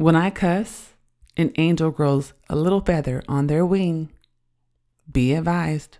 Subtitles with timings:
[0.00, 0.94] When I cuss,
[1.36, 4.08] an angel grows a little feather on their wing.
[5.12, 5.98] Be advised.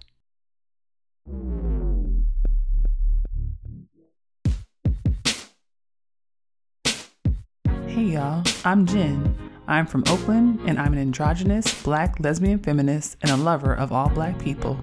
[7.88, 9.36] Hey y'all, I'm Jenn.
[9.68, 14.08] I'm from Oakland and I'm an androgynous black lesbian feminist and a lover of all
[14.08, 14.80] black people.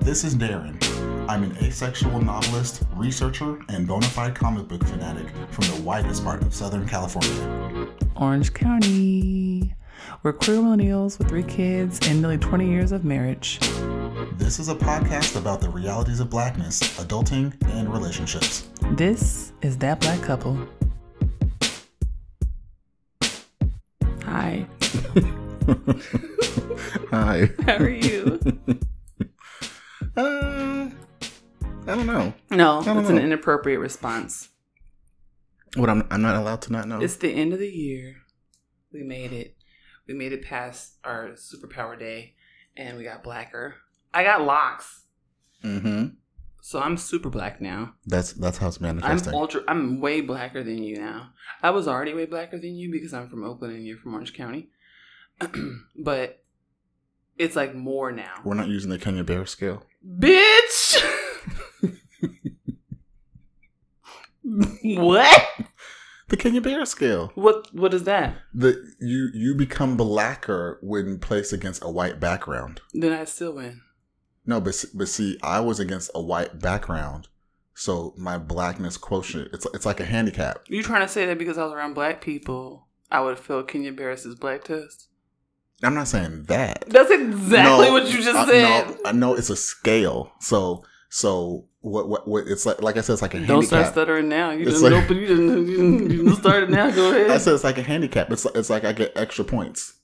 [0.00, 0.85] This is Daren.
[1.28, 6.40] I'm an asexual novelist, researcher, and bona fide comic book fanatic from the widest part
[6.42, 7.88] of Southern California.
[8.14, 9.74] Orange County.
[10.22, 13.58] We're queer millennials with three kids and nearly 20 years of marriage.
[14.34, 18.68] This is a podcast about the realities of blackness, adulting, and relationships.
[18.92, 20.56] This is That Black Couple.
[24.22, 24.64] Hi.
[27.10, 27.50] Hi.
[27.64, 28.40] How are you?
[30.16, 30.88] Uh,
[31.86, 32.34] I don't know.
[32.50, 34.48] No, don't it's an inappropriate response.
[35.76, 37.00] What I'm I'm not allowed to not know.
[37.00, 38.16] It's the end of the year.
[38.92, 39.56] We made it.
[40.08, 42.34] We made it past our superpower day
[42.76, 43.74] and we got blacker.
[44.14, 45.04] I got locks.
[45.62, 46.06] mm-hmm.
[46.62, 47.94] So I'm super black now.
[48.06, 49.32] That's that's how it's manifesting.
[49.32, 51.30] I'm ultra I'm way blacker than you now.
[51.62, 54.34] I was already way blacker than you because I'm from Oakland and you're from Orange
[54.34, 54.70] County.
[55.96, 56.42] but
[57.38, 58.40] it's like more now.
[58.44, 59.84] We're not using the Kenya Bear scale.
[60.04, 60.75] Bitch
[64.84, 65.48] What?
[66.28, 67.30] The Kenya Bear scale.
[67.34, 68.36] What what is that?
[68.54, 72.80] The you you become blacker when placed against a white background.
[72.94, 73.80] Then I still win.
[74.44, 77.28] No, but but see, I was against a white background,
[77.74, 80.64] so my blackness quotient it's it's like a handicap.
[80.68, 83.92] You trying to say that because I was around black people, I would feel Kenya
[83.92, 85.08] Barris's black test?
[85.82, 86.84] I'm not saying that.
[86.88, 88.88] That's exactly No, what you just I- said.
[88.88, 90.32] No, I know it's a scale.
[90.40, 90.82] So
[91.16, 93.54] so what what, what it's like like I said it's like a handicap.
[93.56, 93.94] Don't start handicap.
[93.94, 94.50] stuttering now.
[94.50, 95.16] You It's didn't like- open.
[95.16, 95.66] You didn't.
[95.66, 96.90] You didn't, you didn't start it now.
[96.90, 97.30] Go ahead.
[97.30, 98.30] I said it's like a handicap.
[98.30, 99.94] It's like, it's like I get extra points.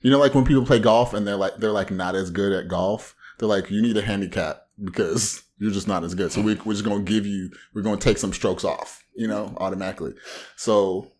[0.00, 2.52] You know, like when people play golf and they're like they're like not as good
[2.52, 3.14] at golf.
[3.38, 6.32] They're like you need a handicap because you're just not as good.
[6.32, 7.50] So we, we're just gonna give you.
[7.72, 9.04] We're gonna take some strokes off.
[9.14, 10.14] You know, automatically.
[10.56, 11.12] So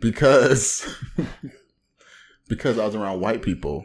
[0.00, 0.96] because
[2.48, 3.84] because I was around white people,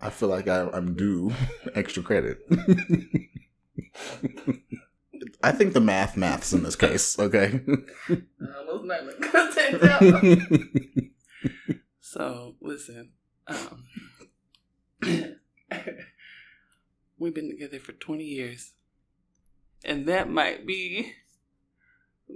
[0.00, 1.32] I feel like I, I'm due
[1.74, 2.38] extra credit.
[5.42, 7.18] I think the math maths in this case.
[7.18, 7.60] Okay.
[9.82, 10.12] Out.
[12.02, 13.12] So listen,
[13.46, 13.84] um,
[17.18, 18.72] we've been together for twenty years,
[19.84, 21.12] and that might be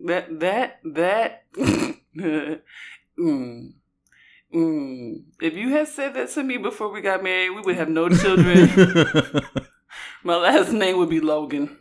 [0.04, 1.44] that that that.
[3.18, 3.72] mm,
[4.54, 5.22] mm.
[5.40, 8.08] If you had said that to me before we got married, we would have no
[8.08, 8.68] children.
[10.24, 11.76] my last name would be Logan.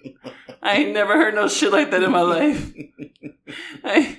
[0.61, 2.73] I ain't never heard no shit like that in my life.
[3.83, 4.17] I,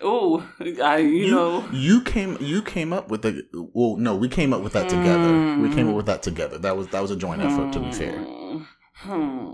[0.00, 0.48] oh,
[0.82, 1.68] I you, you, know.
[1.72, 5.58] you came you came up with the well no we came up with that together
[5.58, 7.92] we came up with that together that was that was a joint effort to be
[7.92, 8.24] fair
[9.00, 9.52] Hmm.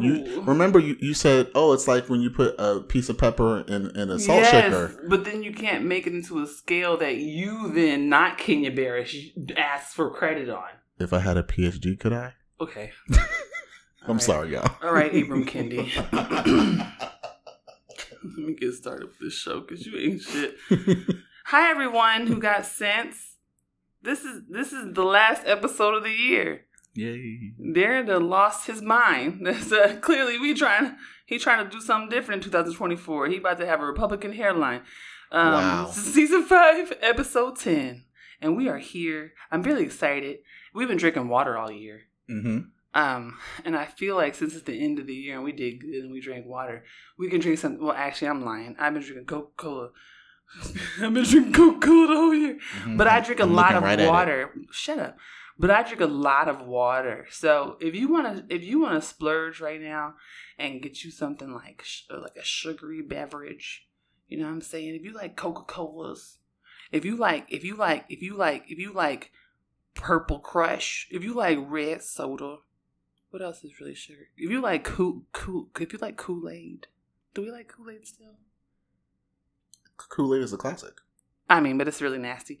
[0.00, 3.60] You remember you, you said oh it's like when you put a piece of pepper
[3.68, 6.96] in, in a salt yes, shaker but then you can't make it into a scale
[6.98, 9.14] that you then, not Kenya Barris,
[9.56, 10.68] ask for credit on.
[10.98, 12.92] if i had a phd could i Okay.
[14.06, 14.22] i'm right.
[14.22, 15.90] sorry y'all All right, Ibram Kendi.
[18.24, 20.56] Let me get started with this show because you ain't shit.
[21.46, 23.36] Hi everyone who got sense.
[24.02, 26.63] This is this is the last episode of the year.
[26.94, 29.40] Yay Daren done lost his mind.
[29.46, 30.96] That's, uh, clearly we trying
[31.26, 33.28] he trying to do something different in 2024.
[33.28, 34.82] He about to have a Republican hairline.
[35.32, 35.86] Um, Wow.
[35.92, 38.04] Season five, episode ten,
[38.40, 39.32] and we are here.
[39.50, 40.38] I'm really excited.
[40.74, 42.02] We've been drinking water all year.
[42.30, 42.58] mm-hmm
[42.94, 45.80] Um, and I feel like since it's the end of the year and we did
[45.80, 46.84] good and we drank water,
[47.18, 47.78] we can drink some.
[47.80, 48.76] Well, actually, I'm lying.
[48.78, 49.90] I've been drinking Coca Cola.
[51.02, 52.58] I've been drinking Coca Cola the whole year.
[52.96, 53.50] But I drink a Mm-hmm.
[53.50, 54.50] I'm lot of right water.
[54.70, 55.16] Shut up.
[55.58, 57.26] But I drink a lot of water.
[57.30, 60.14] So if you want to, if you want to splurge right now
[60.58, 63.86] and get you something like sh- uh, like a sugary beverage,
[64.28, 64.94] you know what I'm saying?
[64.96, 66.38] If you like Coca Colas,
[66.90, 69.30] if you like, if you like, if you like, if you like
[69.94, 72.56] Purple Crush, if you like red soda,
[73.30, 74.28] what else is really sugar?
[74.36, 76.88] If you like cool, cool, if you like Kool Aid,
[77.32, 78.34] do we like Kool Aid still?
[79.96, 80.94] kool-aid is a classic
[81.48, 82.58] I mean, but it's really nasty.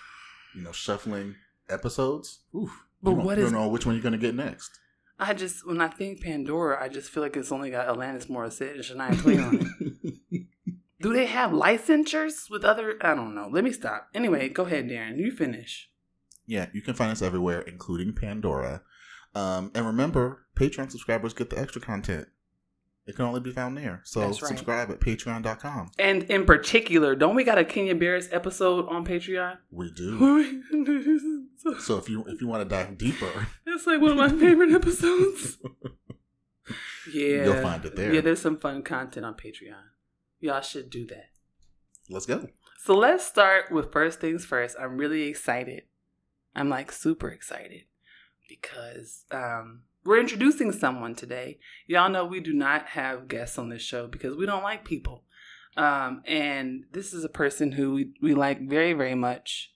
[0.55, 1.35] you know shuffling
[1.69, 2.41] episodes?
[2.55, 2.71] Oof.
[3.03, 4.71] But you what you is- don't know which one you're gonna get next.
[5.19, 8.75] I just when I think Pandora, I just feel like it's only got Alanis Morissette
[8.75, 9.86] and Shania Twain on it.
[11.07, 12.97] Do they have licensures with other?
[13.01, 13.49] I don't know.
[13.53, 14.09] Let me stop.
[14.13, 15.19] Anyway, go ahead, Daren.
[15.19, 15.89] You finish.
[16.47, 18.83] yeah, you can find us everywhere, including Pandora.
[19.35, 22.27] Um, and remember, Patreon subscribers get the extra content.
[23.07, 24.01] It can only be found there.
[24.05, 24.35] So right.
[24.35, 25.93] subscribe at patreon.com.
[25.97, 29.59] And in particular, don't we got a Kenya Barris episode on Patreon?
[29.71, 30.63] We do.
[31.59, 34.29] So- So if you if you want to dive deeper, It's like one of my
[34.29, 35.59] favorite episodes.
[37.13, 37.45] Yeah.
[37.45, 38.13] You'll find it there.
[38.13, 39.85] Yeah, there's some fun content on Patreon.
[40.47, 41.31] Y'all should do that.
[42.09, 42.47] let's go.
[42.85, 44.77] So let's start with first things first.
[44.81, 45.83] I'm really excited.
[46.55, 47.83] I'm like super excited
[48.49, 51.59] because um, we're introducing someone today.
[51.89, 55.25] Y'all know we do not have guests on this show because we don't like people.
[55.77, 59.73] Um, and this is a person who we, we like very, very much.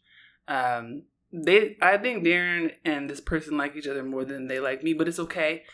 [0.47, 1.03] Um,
[1.33, 4.93] they, I think Daren and this person like each other more than they like me,
[4.93, 5.65] but it's okay.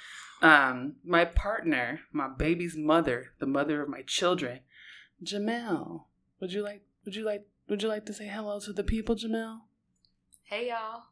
[0.41, 4.61] Um, my partner, my baby's mother, the mother of my children,
[5.23, 6.05] Jamelle.
[6.41, 9.17] Would you like would you like would you like to say hello to the people,
[9.17, 9.61] Jamelle?
[10.45, 11.03] Hey y'all.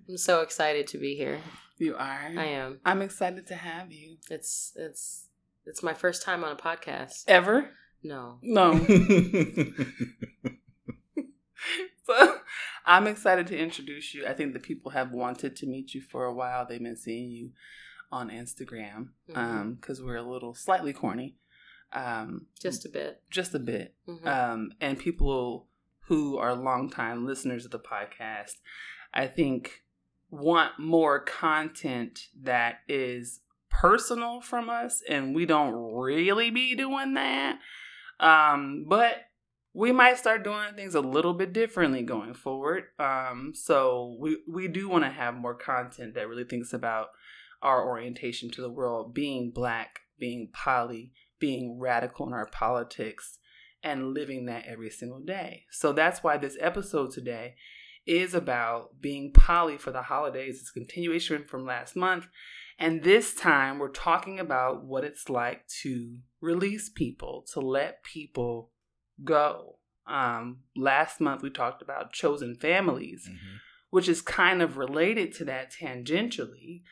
[0.07, 1.39] I'm so excited to be here.
[1.77, 2.31] You are.
[2.37, 2.79] I am.
[2.85, 4.17] I'm excited to have you.
[4.29, 5.29] It's it's
[5.65, 7.23] it's my first time on a podcast.
[7.27, 7.71] Ever?
[8.03, 8.37] No.
[8.41, 8.73] No.
[12.05, 12.37] so
[12.85, 14.27] I'm excited to introduce you.
[14.27, 16.67] I think the people have wanted to meet you for a while.
[16.67, 17.51] They've been seeing you
[18.13, 19.09] on Instagram
[19.75, 21.35] because we're a little slightly corny,
[21.91, 23.21] um, Just a bit.
[23.29, 23.95] just a bit.
[24.07, 24.25] Mhm.
[24.27, 25.67] um, and people
[26.07, 28.57] who are longtime listeners of the podcast,
[29.13, 29.83] I think,
[30.29, 37.59] want more content that is personal from us, and we don't really be doing that.
[38.19, 39.25] Um, but
[39.73, 42.83] we might start doing things a little bit differently going forward.
[42.99, 47.09] Um, so we we do want to have more content that really thinks about
[47.63, 53.39] our orientation to the world, being black, being poly, being radical in our politics,
[53.81, 55.63] and living that every single day.
[55.71, 57.55] So that's why this episode today
[58.05, 60.59] is about being poly for the holidays.
[60.59, 62.27] It's a continuation from last month.
[62.77, 68.71] And this time we're talking about what it's like to release people, to let people
[69.23, 69.79] go.
[70.05, 73.59] Um, last month we talked about chosen families, Mhm.
[73.89, 76.83] which is kind of related to that tangentially.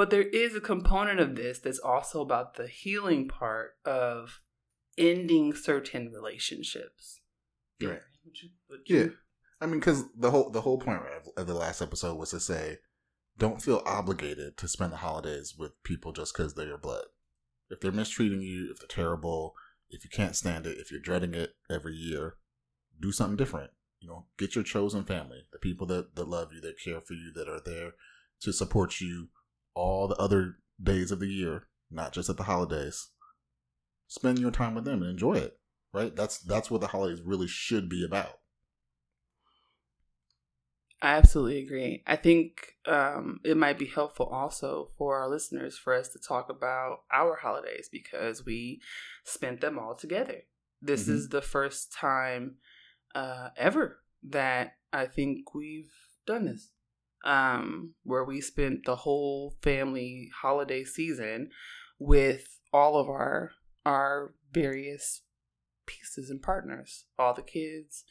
[0.00, 4.40] But there is a component of this that's also about the healing part of
[4.96, 7.20] ending certain relationships.
[7.82, 8.00] Right.
[8.24, 9.08] Would you, would Yeah.
[9.60, 12.40] I mean, because the whole the whole point of, of the last episode was to
[12.40, 12.78] say,
[13.36, 17.04] don't feel obligated to spend the holidays with people just because they're your blood.
[17.68, 19.52] If they're mistreating you, if they're terrible,
[19.90, 22.36] if you can't stand it, if you're dreading it every year,
[22.98, 23.72] do something different.
[23.98, 27.12] You know, get your chosen family, the people that, that love you, that care for
[27.12, 27.92] you, that are there
[28.40, 29.28] to support you
[29.74, 33.08] all the other days of the year, not just at the holidays.
[34.08, 35.58] Spend your time with them and enjoy it.
[35.92, 36.14] Right?
[36.14, 38.38] That's that's what the holidays really should be about.
[41.02, 42.02] I absolutely agree.
[42.06, 46.50] I think um, it might be helpful also for our listeners for us to talk
[46.50, 48.82] about our holidays because we
[49.24, 50.42] spent them all together.
[50.82, 51.12] This Mhm.
[51.12, 52.58] is the first time
[53.14, 55.92] uh, ever that I think we've
[56.26, 56.70] done this,
[57.24, 61.50] um, where we spent the whole family holiday season
[61.98, 63.52] with all of our
[63.86, 65.22] our various
[65.86, 68.04] pieces and partners, all the kids,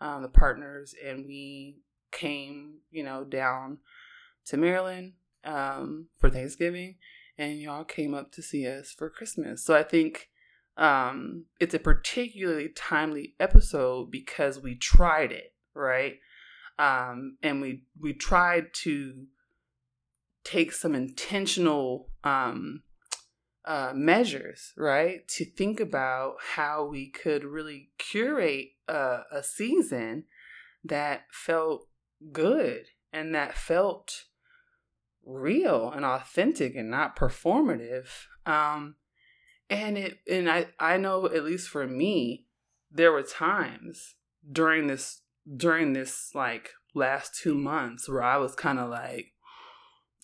[0.00, 1.78] um, the partners, and we
[2.12, 3.78] came, you know, down
[4.46, 6.96] to Maryland um, for Thanksgiving,
[7.38, 9.64] and y'all came up to see us for Christmas.
[9.64, 10.28] So I think
[10.76, 16.18] um, it's a particularly timely episode because we tried it, right?
[16.78, 19.26] Um, and we we tried to
[20.44, 22.82] take some intentional um,
[23.64, 25.26] uh, measures, right?
[25.28, 30.24] To think about how we could really curate a, a season
[30.84, 31.88] that felt
[32.32, 34.26] good and that felt
[35.24, 38.06] real and authentic and not performative.
[38.46, 38.94] Um,
[39.68, 42.46] and it and I I know at least for me,
[42.90, 44.14] there were times
[44.50, 45.22] during this
[45.54, 49.32] during this like last two months where I was kind of like,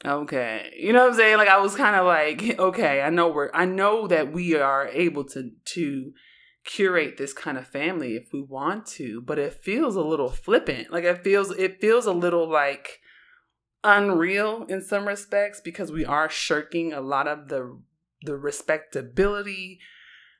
[0.04, 1.36] okay, you know what I'm saying?
[1.36, 4.88] Like I was kind of like, okay, I know we're I know that we are
[4.88, 6.12] able to to
[6.64, 10.92] curate this kind of family if we want to, but it feels a little flippant.
[10.92, 13.00] Like it feels it feels a little like
[13.84, 17.80] unreal in some respects because we are shirking a lot of the
[18.24, 19.80] the respectability,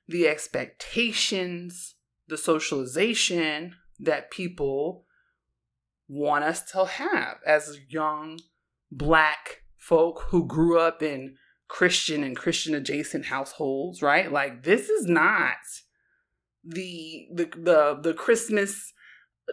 [0.07, 1.97] the expectations,
[2.29, 5.07] the socialization that people
[6.09, 8.39] want us to have as young
[8.91, 11.37] black folk who grew up in
[11.69, 14.31] Christian and Christian adjacent households, right?
[14.31, 15.57] Like this is not
[16.63, 18.93] the the the, the Christmas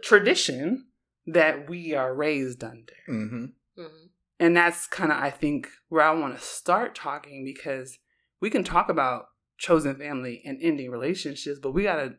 [0.03, 0.87] tradition
[1.25, 2.93] that we are raised under.
[3.07, 3.45] Mm-hmm.
[3.79, 4.05] Mm-hmm.
[4.39, 7.99] And that's kind of I think where I want to start talking because
[8.41, 9.27] we can talk about
[9.57, 12.15] chosen family and ending relationships, but we got to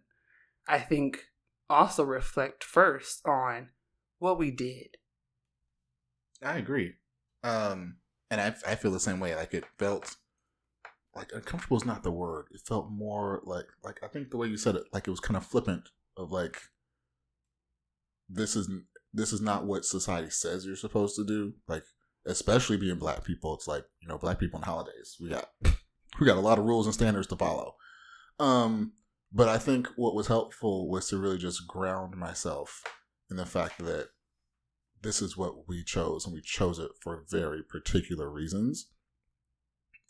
[0.67, 1.19] I think
[1.71, 3.69] also reflect first on
[4.19, 4.97] what we did.
[6.43, 6.95] I agree.
[7.43, 7.97] Um,
[8.31, 9.35] and I, I feel the same way.
[9.35, 10.17] Like it felt
[11.15, 12.47] like uncomfortable is not the word.
[12.53, 15.21] It felt more like like I think the way you said it, like it was
[15.21, 16.61] kind of flippant of like
[18.29, 18.69] this is
[19.13, 21.55] this is not what society says you're supposed to do.
[21.69, 21.85] Like
[22.27, 25.17] especially being black people, it's like you know black people on holidays.
[25.21, 25.51] We got
[26.21, 27.77] we got a lot of rules and standards to follow.
[28.39, 28.93] Um,
[29.33, 32.83] but I think what was helpful was to really just ground myself
[33.31, 34.09] in the fact that
[35.03, 38.89] this is what we chose and we chose it for very particular reasons.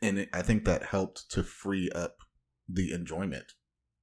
[0.03, 2.17] And it, i think that helped to free up
[2.69, 3.53] the enjoyment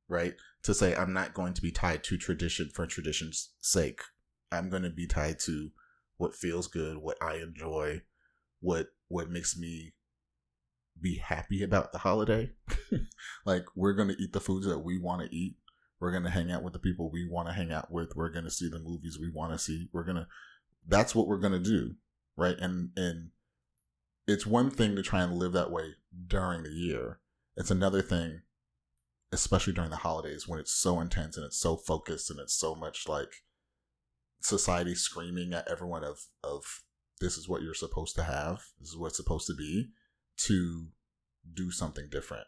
[0.07, 0.35] right?
[0.63, 4.01] To say i'm not going to be tied to tradition for tradition's sake.
[4.51, 5.71] I'm going to be tied to
[6.17, 8.01] what feels good what i enjoy
[8.59, 9.93] what what makes me
[11.01, 12.51] be happy about the holiday.
[13.45, 15.55] Like we're to eat the foods that we want to eat.
[15.99, 18.15] We're to hang out with the people we want to hang out with.
[18.15, 19.87] We're to see the movies we want to see.
[19.93, 20.27] We're to
[20.85, 21.95] that's what we're to do
[22.37, 22.57] right?
[22.59, 23.31] And and
[24.27, 25.95] it's one thing to try and live that way
[26.27, 27.19] during the year.
[27.57, 28.41] It's another thing
[29.33, 32.73] especially during the holidays when it's so intense and it's so focused and it's so
[32.73, 33.43] much like
[34.39, 36.83] society screaming at everyone of of
[37.19, 38.61] this is what you're supposed to have.
[38.79, 39.89] This is what's supposed to be
[40.37, 40.87] to
[41.53, 42.47] do something different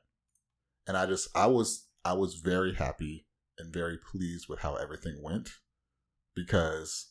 [0.88, 3.26] and i just i was i was very happy
[3.58, 5.50] and very pleased with how everything went
[6.36, 7.10] because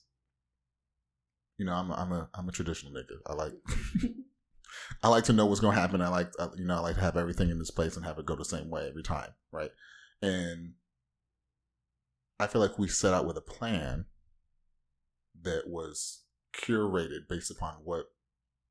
[1.59, 3.19] you know I'm a, I'm a I'm a traditional nigga.
[3.27, 3.53] I like
[5.03, 6.01] I like to know what's gonna happen.
[6.01, 8.27] I like you know I like to have everything in this place and have it
[8.27, 9.71] go the same way every time, right?
[10.23, 10.75] And
[12.41, 14.07] I feel like we set out with a plan
[15.43, 16.23] that was
[16.55, 18.07] curated based upon what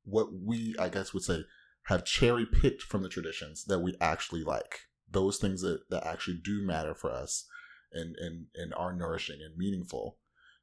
[0.04, 1.44] what we I guess would say
[1.88, 4.80] have cherry picked from the traditions that we actually like.
[5.10, 7.46] Those things that, that actually do matter for us
[7.92, 10.18] and, and, and are nourishing and meaningful.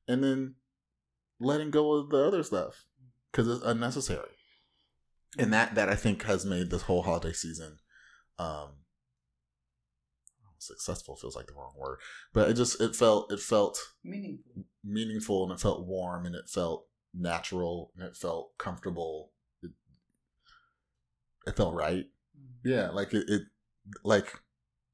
[0.08, 0.55] And then
[1.39, 2.86] letting go of the other stuff
[3.32, 4.29] because it's unnecessary.
[5.38, 7.79] And that, that I think has made this whole holiday season
[8.38, 8.70] um,
[10.60, 12.00] successful feels like the wrong word,
[12.34, 14.63] but it just it felt it felt Meaningful.
[14.84, 19.32] meaningful and it felt warm and it felt natural and it felt comfortable.
[21.45, 22.05] It, it felt right.
[22.63, 23.41] Yeah, like it, it
[24.03, 24.39] like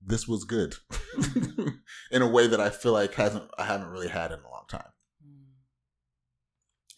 [0.01, 0.75] this was good
[2.11, 4.65] in a way that I feel like hasn't I haven't really had in a long
[4.67, 4.91] time.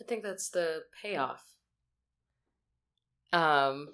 [0.01, 1.43] I think that's the payoff.
[3.31, 3.89] Um,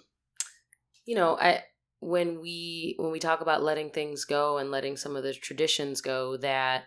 [1.06, 1.64] you know, I
[2.00, 6.02] when we when we talk about letting things go and letting some of the traditions
[6.02, 6.86] go that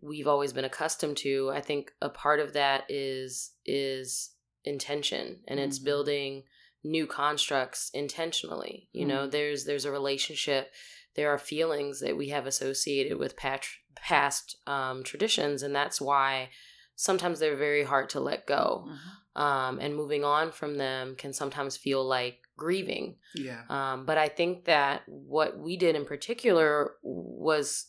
[0.00, 4.30] we've always been accustomed to, I think a part of that is is
[4.64, 5.84] intention and it's Mhm.
[5.84, 6.42] building
[6.82, 8.88] new constructs intentionally.
[8.92, 9.30] You know, Mhm.
[9.32, 10.72] there's there's a relationship,
[11.14, 16.50] there are feelings that we have associated with pat- past um, traditions, and that's why
[16.96, 18.88] sometimes they're very hard to let go.
[19.36, 23.16] Um, and moving on from them can sometimes feel like grieving.
[23.34, 23.62] Yeah.
[23.68, 27.86] Um, but I think that what we did in particular was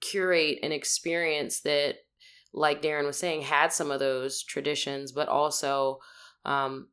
[0.00, 1.96] curate an experience that,
[2.52, 6.00] like Daren was saying, had some of those traditions, but also
[6.44, 6.88] um,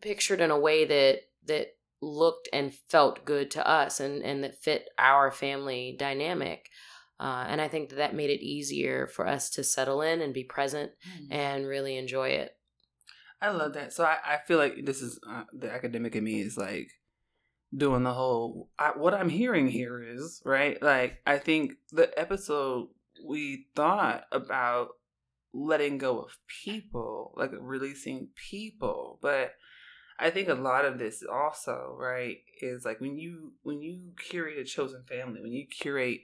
[0.00, 4.62] pictured in a way that that looked and felt good to us and and that
[4.62, 6.68] fit our family dynamic.
[7.18, 10.32] Uh, and I think that that made it easier for us to settle in and
[10.32, 10.92] be present
[11.30, 12.56] and really enjoy it.
[13.42, 13.92] I love that.
[13.92, 16.88] So I, I feel like this is uh, the academic in me is like
[17.76, 22.88] doing the whole I, what i'm hearing here is right like i think the episode
[23.24, 24.88] we thought about
[25.52, 29.52] letting go of people like releasing people but
[30.20, 34.58] i think a lot of this also right is like when you when you curate
[34.58, 36.20] a chosen family when you curate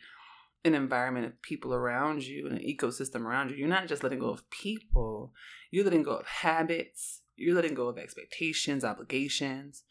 [0.65, 4.19] an environment of people around you and an ecosystem around you you're not just letting
[4.19, 5.33] go of people
[5.71, 9.85] you're letting go of habits you're letting go of expectations obligations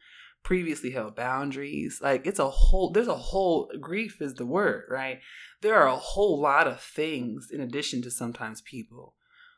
[0.46, 2.00] previously held boundaries.
[2.02, 5.20] Like it's a whole there's a whole grief is the word, right?
[5.62, 9.16] There are a whole lot of things in addition to sometimes people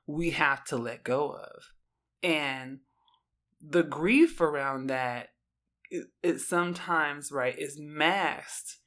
[0.08, 1.63] we have to let go of.
[2.24, 2.80] And
[3.62, 5.30] the grief around that
[5.90, 8.78] it, it sometimes right is masked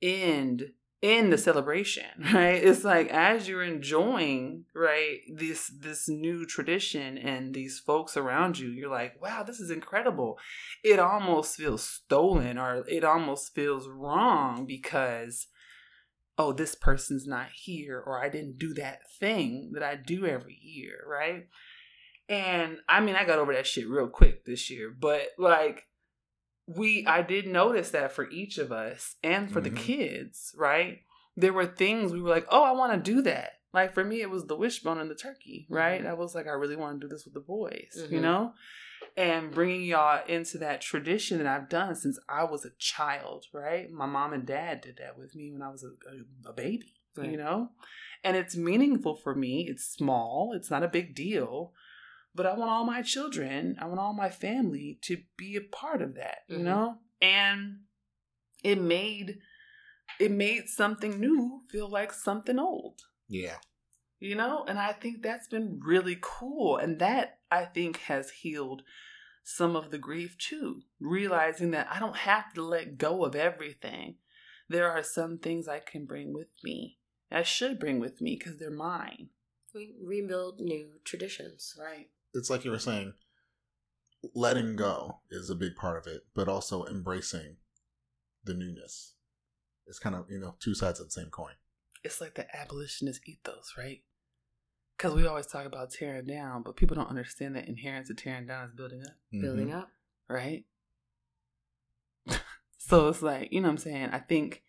[0.00, 2.62] in in the celebration right?
[2.62, 8.68] It's like as you're enjoying right this this new tradition and these folks around you
[8.70, 10.38] you're like wow this is incredible.
[10.82, 15.46] It almost feels stolen or it almost feels wrong because
[16.38, 20.58] oh this person's not here or i didn't do that thing that i do every
[20.62, 21.48] year right
[22.28, 25.88] and i mean i got over that shit real quick this year but like
[26.68, 29.74] we I did notice that for each of us and for mm-hmm.
[29.74, 30.98] the kids, right?
[31.36, 34.20] There were things we were like, "Oh, I want to do that." Like for me
[34.20, 36.00] it was the wishbone and the turkey, right?
[36.00, 36.10] Mm-hmm.
[36.10, 38.14] I was like I really want to do this with the boys, mm-hmm.
[38.14, 38.52] you know?
[39.16, 43.90] And bringing y'all into that tradition that I've done since I was a child, right?
[43.90, 46.94] My mom and dad did that with me when I was a, a, a baby,
[47.16, 47.30] right.
[47.30, 47.70] you know?
[48.24, 49.66] And it's meaningful for me.
[49.68, 51.72] It's small, it's not a big deal
[52.38, 56.00] but I want all my children, I want all my family to be a part
[56.00, 56.66] of that, you mm-hmm.
[56.66, 56.98] know?
[57.20, 57.80] And
[58.62, 59.38] it made
[60.20, 63.00] it made something new feel like something old.
[63.28, 63.56] Yeah.
[64.20, 68.82] You know, and I think that's been really cool and that I think has healed
[69.42, 74.14] some of the grief too, realizing that I don't have to let go of everything.
[74.68, 76.98] There are some things I can bring with me.
[77.32, 79.30] I should bring with me because they're mine.
[79.74, 81.74] We rebuild new traditions.
[81.76, 83.14] Right it's like you were saying,
[84.34, 87.56] letting go is a big part of it, but also embracing
[88.44, 89.14] the newness.
[89.86, 91.54] It's kind of, you know, two sides of the same coin.
[92.04, 94.02] It's like the abolitionist ethos, right?
[94.96, 98.46] Because we always talk about tearing down, but people don't understand that inherent to tearing
[98.46, 99.12] down is building up.
[99.32, 99.40] Mm-hmm.
[99.40, 99.88] Building up.
[100.28, 100.64] Right?
[102.78, 104.10] so it's like, you know what I'm saying?
[104.12, 104.62] I think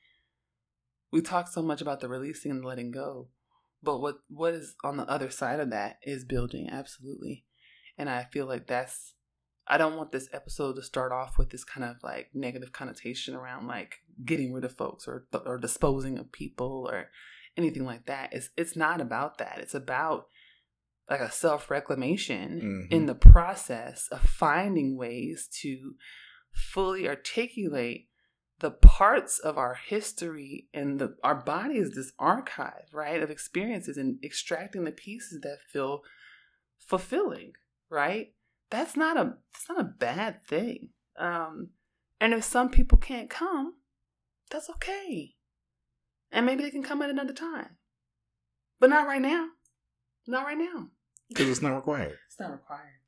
[1.12, 3.28] we talk so much about the releasing and letting go.
[3.82, 7.45] But what what is on the other side of that is building, absolutely.
[8.00, 9.14] And I feel like that's
[9.68, 13.36] I don't want this episode to start off with this kind of like negative connotation
[13.36, 17.10] around like getting rid of folks or or disposing of people or
[17.56, 18.34] anything like that.
[18.34, 19.60] It's it's not about that.
[19.60, 20.28] It's about
[21.08, 22.94] like a self reclamation mm-hmm.
[22.94, 25.96] in the process of finding ways to
[26.52, 28.08] fully articulate
[28.60, 33.98] the parts of our history and the our body is this archive, right, of experiences
[33.98, 36.02] and extracting the pieces that feel
[36.80, 37.54] fulfilling
[37.89, 38.34] right?
[38.69, 40.89] That's not a that's not a bad thing.
[41.17, 41.69] Um,
[42.21, 43.75] and if some people can't come,
[44.49, 45.36] that's okay.
[46.32, 47.78] And maybe they can come at another time.
[48.80, 49.47] But not right now.
[50.28, 50.88] Not right now.
[51.30, 52.17] Because it's not required.
[52.28, 52.99] It's not required.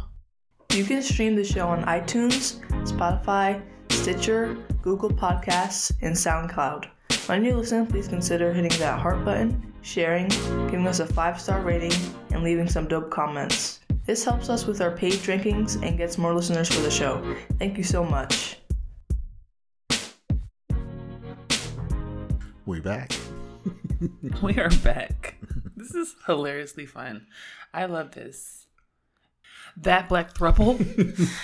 [0.71, 6.85] You can stream the show on iTunes, Spotify, Stitcher, Google Podcasts, and SoundCloud.
[7.27, 10.27] When you listen, please consider hitting that heart button, sharing,
[10.69, 11.93] giving us a five-star rating,
[12.31, 13.79] and leaving some dope comments.
[14.05, 17.35] This helps us with our page rankings and gets more listeners for the show.
[17.57, 18.60] Thank you so much.
[22.71, 23.11] We back.
[24.41, 25.35] we are back.
[25.75, 27.27] This is hilariously fun.
[27.73, 28.65] I love this.
[29.75, 30.79] That black thruple.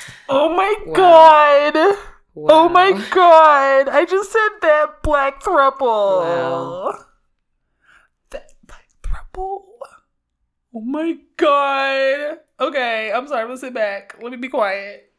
[0.29, 0.93] oh my wow.
[0.95, 1.73] god.
[1.75, 1.97] Oh
[2.33, 2.47] wow.
[2.49, 3.89] Oh my god.
[3.89, 5.81] I just said that black thruple.
[5.81, 6.97] Wow.
[8.29, 9.63] That black thruple.
[10.73, 12.37] Oh my god.
[12.57, 13.41] Okay, I'm sorry.
[13.41, 14.15] I'm gonna sit back.
[14.21, 15.11] Let me be quiet.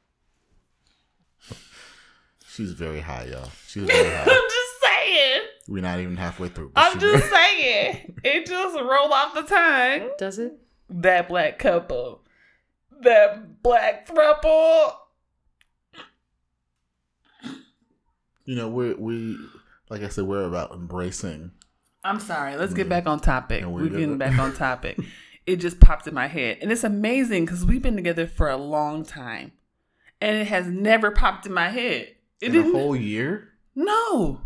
[2.49, 3.51] She's very high, y'all.
[3.67, 4.23] She's very high.
[4.23, 5.43] I'm just saying.
[5.69, 6.73] We're not even halfway through.
[6.75, 8.17] I'm just saying.
[8.25, 10.11] It just rolled off the tongue.
[10.19, 10.59] Does it?
[10.89, 12.23] That black couple.
[13.03, 14.95] That black throuple.
[18.47, 19.39] You know, we we
[19.91, 21.51] like I said, we're about embracing.
[22.03, 22.57] I'm sorry.
[22.57, 22.91] Let's get mm.
[22.91, 23.63] back on topic.
[23.65, 24.99] We're, we're getting back on topic.
[25.47, 28.57] it just popped in my head, and it's amazing because we've been together for a
[28.57, 29.53] long time,
[30.21, 32.75] and it has never popped in my head It in didn't.
[32.75, 33.51] a whole year.
[33.75, 34.41] no,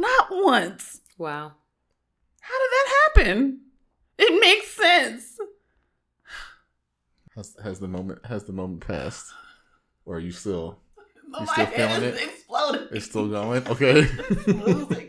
[0.00, 1.00] not once.
[1.18, 1.52] Wow.
[2.40, 3.60] How did that happen?
[4.18, 5.38] It makes sense.
[7.36, 9.32] Has has the moment has the moment passed,
[10.04, 10.78] or are you still?
[11.28, 12.28] My still head feeling is it?
[12.28, 12.88] exploding.
[12.90, 13.66] It's still going.
[13.68, 14.04] Okay.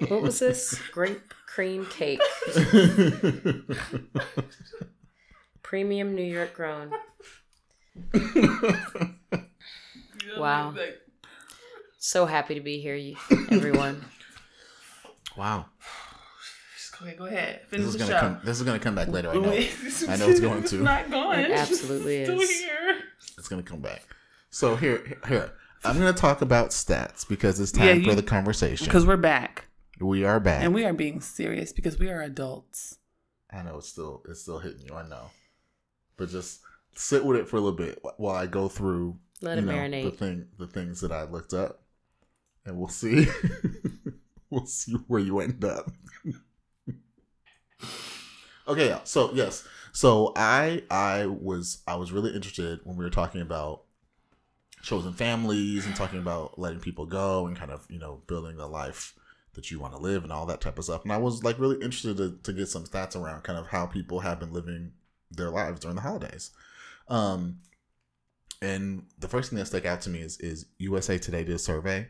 [0.08, 0.80] What was this?
[0.92, 2.22] Grape cream cake.
[5.64, 6.92] Premium New York grown.
[10.38, 10.76] Wow.
[11.98, 13.16] So happy to be here, you
[13.52, 14.04] everyone.
[15.42, 15.66] wow.
[17.04, 17.62] Okay, go ahead.
[17.72, 18.20] This Finish is the gonna show.
[18.20, 18.40] come.
[18.46, 19.32] This is gonna come back later.
[19.32, 19.50] I know.
[19.52, 20.76] I know it's going to.
[20.84, 21.40] not going.
[21.40, 22.60] It absolutely It's still is.
[22.60, 23.00] here.
[23.40, 24.04] It's gonna come back.
[24.52, 25.52] So here, here.
[25.84, 28.86] I'm gonna talk about stats because it's time Yeah, you- for the conversation.
[28.86, 29.66] Because we're back.
[30.00, 30.64] we are back.
[30.64, 33.00] And we are being serious because we are adults.
[33.52, 34.94] I know it's still it's still hitting you.
[34.94, 35.32] I know,
[36.18, 36.60] but just
[36.94, 39.18] sit with it for a little bit while I go through.
[39.42, 40.04] Let it know, marinate.
[40.04, 41.82] The thing, the things that I looked up,
[42.64, 43.28] and we'll see.
[44.62, 45.92] we'll see where you end up.
[48.68, 53.42] okay, so yes, so I I was I was really interested when we were talking
[53.42, 53.84] about
[54.84, 58.68] chosen families and talking about letting people go and kind of you know building the
[58.68, 59.14] life
[59.54, 61.04] that you want to live and all that type of stuff.
[61.04, 63.86] And I was like really interested to, to get some stats around kind of how
[63.86, 64.94] people have been living
[65.30, 66.52] their lives during the holidays.
[67.10, 67.60] Um,
[68.62, 71.60] and the first thing that stuck out to me is is USA Today did a
[71.60, 72.08] survey.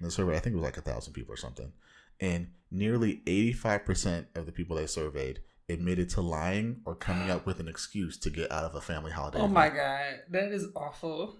[0.00, 1.72] The survey, I think it was like a thousand people or something.
[2.20, 7.58] And nearly 85% of the people they surveyed admitted to lying or coming up with
[7.60, 9.38] an excuse to get out of a family holiday.
[9.38, 11.38] Oh my god, that is awful.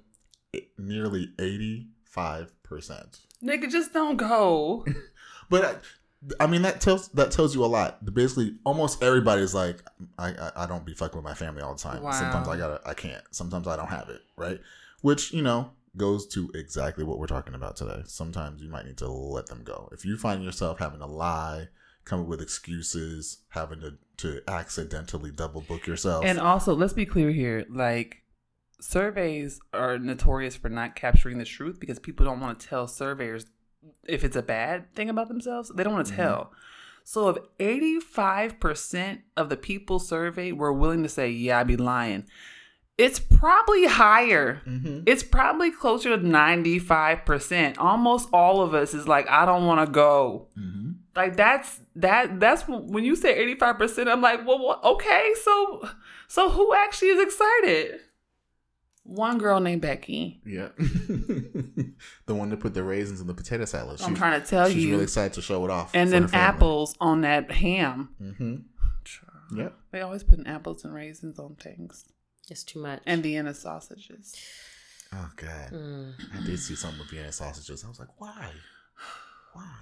[0.52, 1.86] It- nearly 85%.
[3.42, 4.84] Nigga, just don't go.
[5.50, 5.64] But
[6.40, 8.02] I, I mean that tells that tells you a lot.
[8.14, 9.82] Basically, almost everybody's like,
[10.18, 12.02] I, I I don't be fucking with my family all the time.
[12.02, 12.12] Wow.
[12.12, 13.22] Sometimes I gotta I can't.
[13.30, 14.22] Sometimes I don't have it.
[14.36, 14.58] Right.
[15.02, 18.02] Which you know goes to exactly what we're talking about today.
[18.07, 19.88] Sometimes you might need to let them go.
[19.92, 21.68] If you find yourself having to lie,
[22.04, 26.24] come up with excuses, having to to accidentally double book yourself.
[26.24, 27.64] And also, let's be clear here.
[27.68, 28.22] Like,
[28.80, 33.46] surveys are notorious for not capturing the truth because people don't want to tell surveyors
[34.07, 35.72] if it's a bad thing about themselves.
[35.74, 36.16] They don't want to Mhm.
[36.16, 36.52] tell.
[37.02, 42.24] So, if 85% of the people surveyed were willing to say, Yeah, I'd be lying,
[42.96, 44.61] it's probably higher.
[44.66, 45.02] Mhm.
[45.07, 47.78] It's probably closer to 95%.
[47.78, 50.48] Almost all of us is like, I don't want to go.
[50.59, 50.94] Mhm.
[51.16, 54.83] Like that's that that's when you say 85%, I'm like, well, what?
[54.85, 55.88] okay, so
[56.28, 58.00] so who actually is excited?
[59.04, 60.40] One girl named Becky.
[60.46, 60.68] Yeah.
[60.78, 64.00] the one that put the raisins in the potato salad.
[64.02, 64.80] I'm trying to tell she's you.
[64.83, 65.90] She's really excited to show it off.
[65.94, 68.09] and then apples on that ham.
[68.22, 68.57] Mm-hmm.
[69.59, 69.74] Yep.
[69.92, 72.07] They always putting apples and raisins on things.
[72.50, 73.00] It's too much.
[73.07, 74.35] And Vienna sausages.
[75.12, 76.12] Oh god, Mm.
[76.37, 77.85] I did see something with Vienna sausages.
[77.85, 78.50] I was like, why?
[79.52, 79.76] Why?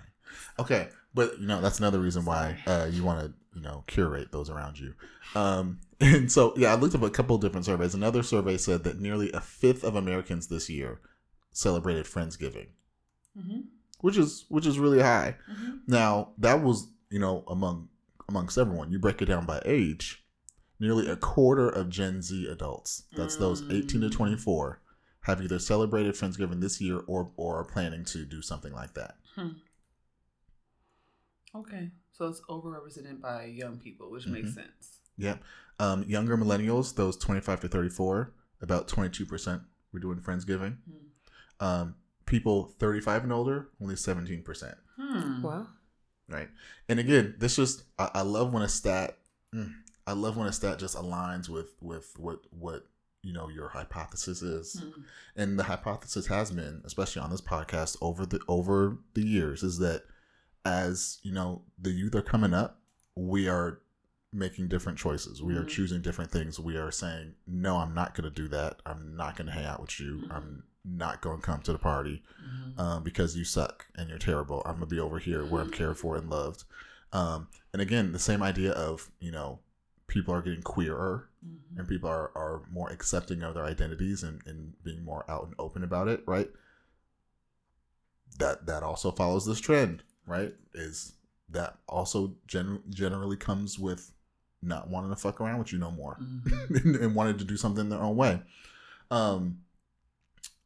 [0.59, 4.31] Okay, but you know that's another reason why uh, you want to you know curate
[4.33, 4.95] those around you.
[5.35, 7.95] Um, and so yeah, I looked up a couple of different surveys.
[7.95, 11.01] Another survey said that nearly a fifth of Americans this year
[11.53, 12.69] celebrated Friendsgiving,
[13.39, 13.61] Mm-hmm.
[14.03, 15.37] which is which is really high.
[15.87, 17.89] Now that was you know among
[18.29, 18.91] amongst everyone.
[18.93, 20.22] You break it down by age.
[20.83, 24.81] Nearly a quarter of Gen Z adults, that's those 18 to 24,
[25.21, 29.15] have either celebrated Friendsgiving this year or or are planning to do something like that.
[31.55, 31.93] Okay.
[32.11, 34.55] So it's overrepresented by young people, which makes Mhm.
[34.55, 34.99] sense.
[35.19, 35.45] Yep.
[35.79, 40.79] Um, younger millennials, those 25 to 34, about 22% were doing Friendsgiving.
[41.61, 41.95] Um,
[42.27, 44.79] people 35 and older, only 17%.
[44.97, 45.43] Hmm.
[45.43, 45.69] Wow.
[46.29, 46.51] Right.
[46.89, 49.19] And again, this just I, I love when a stat
[49.55, 49.75] mm,
[50.07, 52.87] I love when a stat just aligns with with what what
[53.23, 54.81] you know your hypothesis is.
[54.81, 55.01] Hmm.
[55.37, 59.79] And the hypothesis has been, especially on this podcast over the over the years, is
[59.79, 60.03] that
[60.65, 62.81] as you know the youth are coming up,
[63.17, 63.81] we are
[64.33, 65.43] making different choices.
[65.43, 65.69] We are Mhm.
[65.69, 66.59] choosing different things.
[66.59, 68.81] We are saying, no, I'm not going to do that.
[68.87, 70.27] I'm not going to hang out with you.
[70.31, 72.79] I'm not going to come to the party Mhm.
[72.79, 74.63] um, because you suck and you're terrible.
[74.65, 76.65] I'm gonna be over here where I'm cared for and loved.
[77.13, 79.61] Um, and again, the same idea of you know
[80.13, 81.79] people are getting queerer Mhm.
[81.79, 85.55] and people are, are more accepting of their identities and, and being more out and
[85.59, 86.51] open about it, right?
[88.39, 90.55] That that also follows this trend, right?
[90.75, 91.15] Is
[91.49, 94.13] that also gen- generally comes with
[94.63, 96.85] not wanting to fuck around with you no more Mhm.
[96.85, 98.43] and, and wanted to do something their own way.
[99.11, 99.59] Um,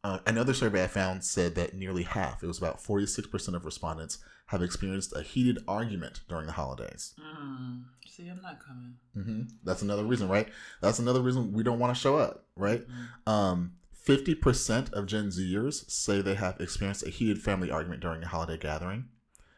[0.07, 4.19] uh, another survey I found said that nearly half, it was about 46% of respondents,
[4.47, 7.15] have experienced a heated argument during the holidays.
[7.21, 7.85] Mm.
[8.09, 8.95] See, I'm not coming.
[9.15, 10.49] hmm That's another reason, right?
[10.81, 12.83] That's another reason we don't want to show up, right?
[12.89, 13.33] Mhm.
[13.33, 13.73] Um,
[14.07, 18.57] 50% of Gen Zers say they have experienced a heated family argument during a holiday
[18.57, 19.09] gathering.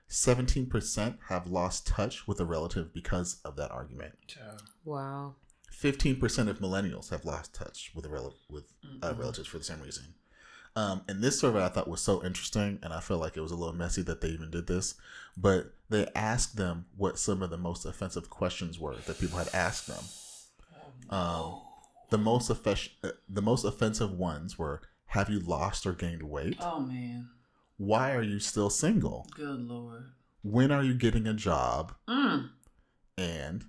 [0.08, 4.14] 17% have lost touch with a relative because of that argument.
[4.84, 5.34] Wow.
[5.70, 8.64] 15% of millennials have lost touch with a rel- with
[9.02, 10.14] uh, relatives for the same reason.
[10.78, 13.50] Um, and this survey I thought was so interesting, and I felt like it was
[13.50, 14.94] a little messy that they even did this.
[15.36, 19.52] But they asked them what some of the most offensive questions were that people had
[19.52, 20.04] asked them.
[21.10, 21.62] Um,
[22.10, 26.58] the most offes- uh, the most offensive ones were: Have you lost or gained weight?
[26.60, 27.28] Oh man,
[27.76, 29.26] Why are you still single?
[29.34, 30.10] good lord.
[30.44, 31.94] When are you getting a job?
[32.08, 32.50] Mm.
[33.16, 33.64] And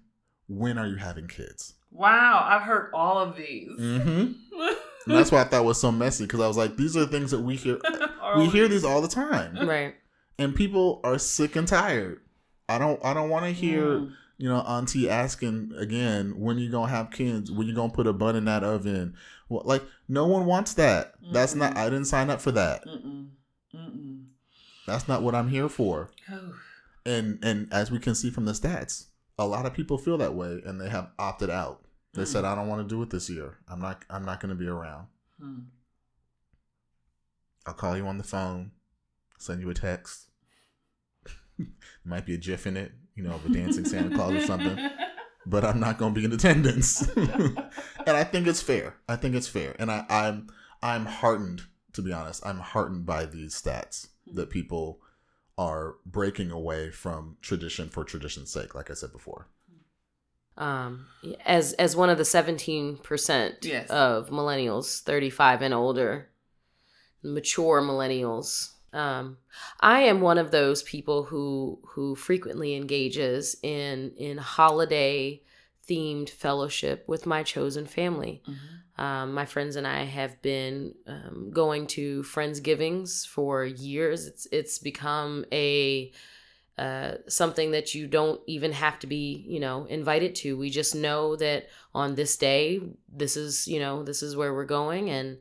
[0.47, 1.73] when are you having kids?
[1.91, 3.79] Wow, I've heard all of these.
[3.79, 4.33] Mm-hmm.
[5.05, 7.01] And that's why I thought it was so messy because I was like, these are
[7.01, 7.79] the things that we hear.
[8.37, 9.95] We hear these all the time, Right.
[10.37, 12.21] and people are sick and tired.
[12.67, 13.03] I don't.
[13.03, 13.81] I don't want to hear.
[13.83, 14.11] Mm.
[14.37, 17.51] You know, auntie asking again, when you gonna have kids?
[17.51, 19.15] When you gonna put a bun in that oven?
[19.49, 21.15] Well, like, no one wants that.
[21.33, 21.75] That's not.
[21.75, 22.85] I didn't sign up for that.
[22.85, 23.29] Mm-mm.
[23.75, 24.25] Mm-mm.
[24.85, 26.11] That's not what I'm here for.
[26.31, 26.53] Oh.
[27.07, 29.07] And and as we can see from the stats,
[29.39, 31.81] a lot of people feel that way, and they have opted out.
[32.13, 33.57] They said, "I don't want to do it this year.
[33.67, 34.03] I'm not.
[34.09, 35.07] I'm not going to be around.
[35.39, 35.59] Hmm.
[37.65, 38.71] I'll call you on the phone,
[39.37, 40.27] send you a text.
[42.05, 44.77] Might be a GIF in it, you know, of a dancing Santa Claus or something.
[45.45, 47.07] But I'm not going to be in attendance.
[47.15, 47.57] and
[48.05, 48.97] I think it's fair.
[49.07, 50.47] I think it's fair, and I, I'm
[50.83, 52.45] I'm heartened to be honest.
[52.45, 54.99] I'm heartened by these stats that people
[55.57, 58.75] are breaking away from tradition for tradition's sake.
[58.75, 59.47] Like I said before.
[60.59, 61.07] Um,
[61.45, 63.89] as as one of the seventeen percent Yes.
[63.89, 66.29] of millennials, thirty five and older,
[67.23, 68.71] mature millennials.
[68.91, 69.37] Um,
[69.79, 75.41] I am one of those people who who frequently engages in in holiday
[75.87, 78.43] themed fellowship with my chosen family.
[78.47, 79.01] Mhm.
[79.01, 84.27] Um, my friends and I have been um, going to friendsgivings for years.
[84.27, 86.11] It's it's become a
[86.79, 90.57] uh, something that you don't even have to be, you know, invited to.
[90.57, 94.63] We just know that on this day, this is, you know, this is where we're
[94.63, 95.37] going, and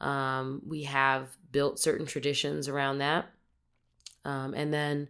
[0.00, 3.30] um, we have built certain traditions around that.
[4.26, 5.08] Um, and then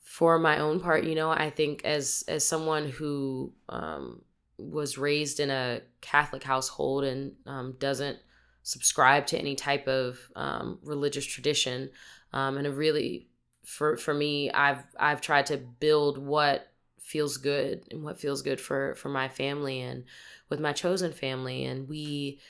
[0.00, 4.22] for my own part, you know, I think as as someone who um,
[4.56, 8.18] was raised in a Catholic household and um, doesn't
[8.62, 11.90] subscribe to any type of um, religious tradition,
[12.32, 13.27] um, and a really,
[13.68, 18.60] for for me, I've I've tried to build what feels good and what feels good
[18.60, 20.04] for for my family and
[20.48, 22.40] with my chosen family, and we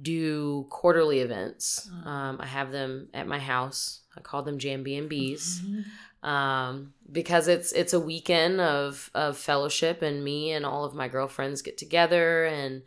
[0.00, 1.90] do quarterly events.
[2.04, 4.02] Um, I have them at my house.
[4.16, 5.60] I call them Jam B and B's
[6.22, 11.08] um, because it's it's a weekend of of fellowship and me and all of my
[11.08, 12.82] girlfriends get together and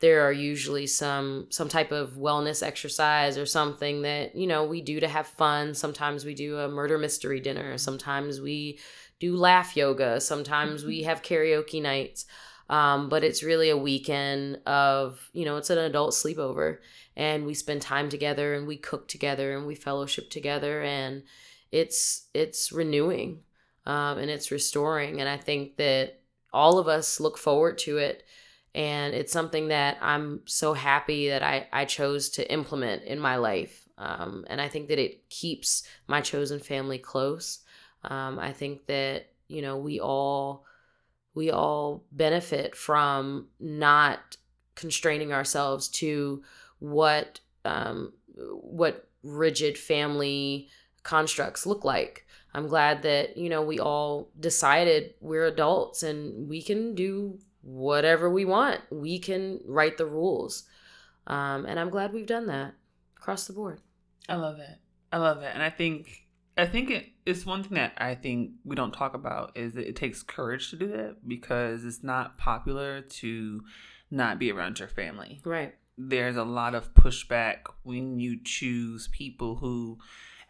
[0.00, 4.82] there are usually some some type of wellness exercise or something that you know we
[4.82, 5.74] do to have fun.
[5.74, 7.78] Sometimes we do a murder mystery dinner.
[7.78, 8.78] Sometimes we
[9.18, 10.20] do laugh yoga.
[10.20, 12.26] Sometimes we have karaoke nights.
[12.68, 16.78] Um, but it's really a weekend of you know it's an adult sleepover.
[17.16, 20.82] And we spend time together and we cook together and we fellowship together.
[20.82, 21.22] And
[21.72, 23.40] it's it's renewing
[23.86, 25.20] um, and it's restoring.
[25.20, 26.20] And i think that
[26.52, 28.24] all of us look forward to it
[28.76, 33.36] and it's something that i'm so happy that i, I chose to implement in my
[33.36, 37.60] life um, and i think that it keeps my chosen family close
[38.04, 40.64] um, i think that you know we all
[41.34, 44.36] we all benefit from not
[44.74, 46.42] constraining ourselves to
[46.78, 50.68] what um, what rigid family
[51.02, 52.26] constructs look like.
[52.54, 58.30] I'm glad that you know we all decided we're adults and we can do whatever
[58.30, 58.80] we want.
[58.90, 60.64] We can write the rules,
[61.26, 62.74] um, and I'm glad we've done that
[63.16, 63.80] across the board.
[64.28, 64.78] I love it.
[65.12, 66.26] I love it, and I think
[66.56, 69.86] I think it, it's one thing that I think we don't talk about is that
[69.86, 73.62] it takes courage to do that because it's not popular to
[74.10, 75.40] not be around your family.
[75.44, 75.74] Right.
[75.98, 79.98] There's a lot of pushback when you choose people who,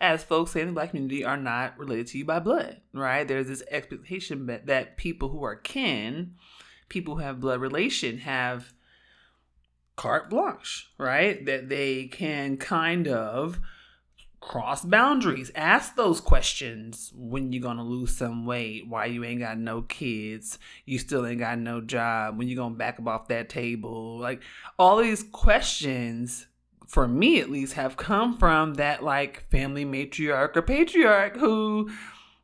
[0.00, 2.80] as folks say in the black community, are not related to you by blood.
[2.92, 3.26] Right?
[3.26, 6.34] There's this expectation that that people who are kin,
[6.88, 8.72] people who have blood relation, have
[9.96, 11.44] carte blanche, right?
[11.46, 13.60] That they can kind of
[14.40, 17.12] cross boundaries, ask those questions.
[17.16, 21.40] When you're gonna lose some weight, why you ain't got no kids, you still ain't
[21.40, 24.18] got no job, when you gonna back up off that table.
[24.18, 24.42] Like
[24.78, 26.46] all these questions,
[26.86, 31.90] for me at least, have come from that like family matriarch or patriarch who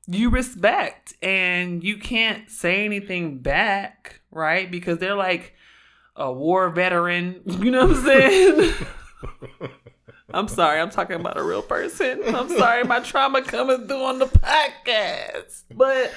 [0.08, 1.14] you respect.
[1.22, 4.70] And you can't say anything back, right?
[4.70, 5.54] Because they're like
[6.16, 8.74] a war veteran, you know what I'm saying?
[10.34, 12.22] I'm sorry, I'm talking about a real person.
[12.26, 15.64] I'm sorry, my trauma coming through on the podcast.
[15.74, 16.12] But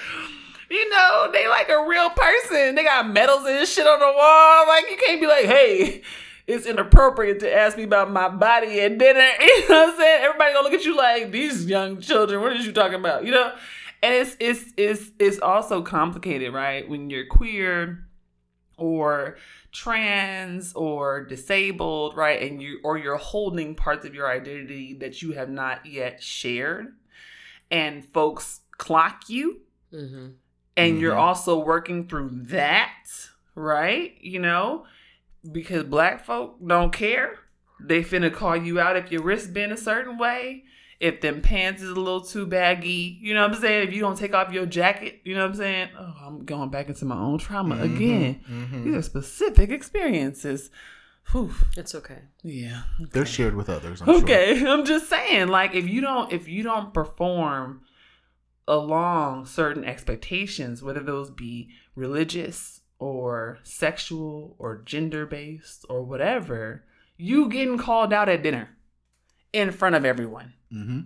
[0.69, 2.75] you know, they like a real person.
[2.75, 4.67] They got medals and shit on the wall.
[4.67, 6.01] Like you can't be like, hey,
[6.47, 9.30] it's inappropriate to ask me about my body at dinner.
[9.41, 10.23] You know what I'm saying?
[10.23, 12.41] Everybody gonna look at you like these young children.
[12.41, 13.25] What is you talking about?
[13.25, 13.54] You know?
[14.06, 16.88] And it's it's it's it's also complicated, right?
[16.88, 18.08] When you're queer
[18.78, 19.38] or
[19.72, 22.39] trans or disabled, right?
[22.44, 26.94] And you or you're holding parts of your identity that you have not yet shared.
[27.72, 29.62] And folks clock you
[29.94, 30.28] Mm-hmm.
[30.78, 31.20] and you're Mhm.
[31.20, 33.06] also working through that,
[33.56, 34.13] right?
[34.20, 34.86] You know,
[35.52, 37.39] because black folk don't care.
[37.80, 40.64] They finna call you out if your wrist bend a certain way,
[40.99, 43.17] if them pants is a little too baggy.
[43.21, 43.88] You know what I'm saying?
[43.88, 45.89] If you don't take off your jacket, you know what I'm saying?
[45.97, 48.41] Oh, I'm going back into my own trauma Mhm, again.
[48.49, 48.84] mhm.
[48.86, 50.69] These are specific experiences.
[51.31, 51.53] Whew.
[51.75, 52.19] It's okay.
[52.43, 52.84] Yeah.
[53.12, 54.01] They're shared with others.
[54.01, 54.17] I'm Sure.
[54.23, 57.81] Okay, I'm just saying, like if you don't if you don't perform
[58.67, 66.84] along certain expectations, whether those be religious or sexual or gender based or whatever,
[67.17, 68.69] you getting called out at dinner
[69.53, 70.53] in front of everyone.
[70.75, 70.99] Mm-hmm.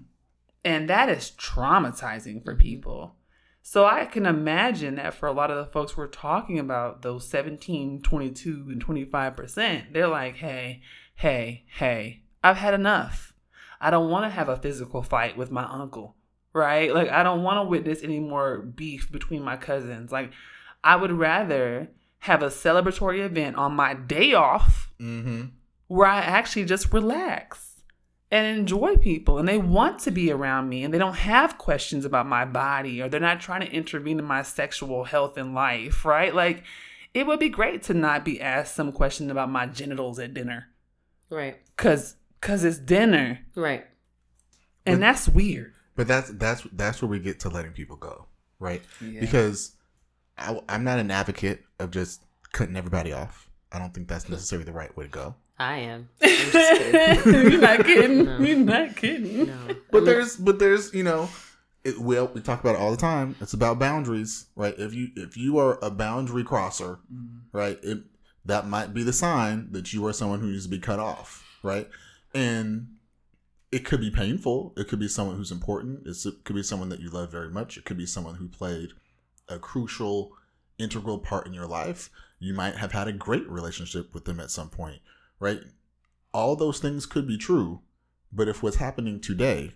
[0.66, 3.16] And that is traumatizing for people.
[3.62, 7.28] So I can imagine that for a lot of the folks we're talking about, those
[7.30, 10.82] 17, 22, and 25%, they're like, hey,
[11.16, 13.34] hey, hey, I've had enough.
[13.80, 16.16] I don't want to have a physical fight with my uncle,
[16.52, 16.94] right?
[16.94, 20.12] Like, I don't want to witness any more beef between my cousins.
[20.12, 20.32] Like,
[20.84, 25.44] I would rather have a celebratory event on my day off Mm-hmm.
[25.88, 27.69] where I actually just relax
[28.32, 32.06] and enjoy people and they want to be around me and they don't have questions
[32.06, 36.06] about my body or they're not trying to intervene in my sexual health and life,
[36.06, 36.34] right?
[36.36, 36.64] Like
[37.14, 40.68] it would be great to not be asked some question about my genitals at dinner
[41.32, 41.58] Right.
[41.76, 43.86] cuz cuz it's dinner Right.
[44.86, 45.74] and that's weird.
[45.96, 48.28] But that's that's that's where we get to letting people go,
[48.60, 48.82] right?
[49.02, 49.20] Yeah.
[49.22, 49.74] Because
[50.38, 53.50] I, I'm not an advocate of just cutting everybody off.
[53.72, 55.36] I don't think that's necessarily the right way to go.
[55.60, 56.10] I am.
[56.22, 57.52] I'm just kidding.
[57.52, 58.26] You're not kidding.
[58.26, 58.38] No.
[58.40, 59.48] You're not kidding.
[59.48, 59.58] No.
[59.92, 61.30] But I mean, there's but there's you know,
[61.84, 63.36] it, well we talk about it all the time.
[63.42, 64.74] It's about boundaries, right?
[64.78, 67.58] If you if you are a boundary crosser, mm-hmm.
[67.58, 68.00] right, it
[68.46, 71.46] that might be the sign that you are someone who needs to be cut off,
[71.62, 71.90] right?
[72.34, 72.96] And
[73.72, 74.74] it could be painful.
[74.78, 76.02] It could be someone who's important.
[76.06, 77.78] It's, it could be someone that you love very much.
[77.78, 78.90] It could be someone who played
[79.48, 80.32] a crucial,
[80.78, 82.10] integral part in your life.
[82.40, 85.02] You might have had a great relationship with them at some point,
[85.40, 85.62] right?
[86.34, 87.82] All those things could be true,
[88.32, 89.74] but if what's happening today,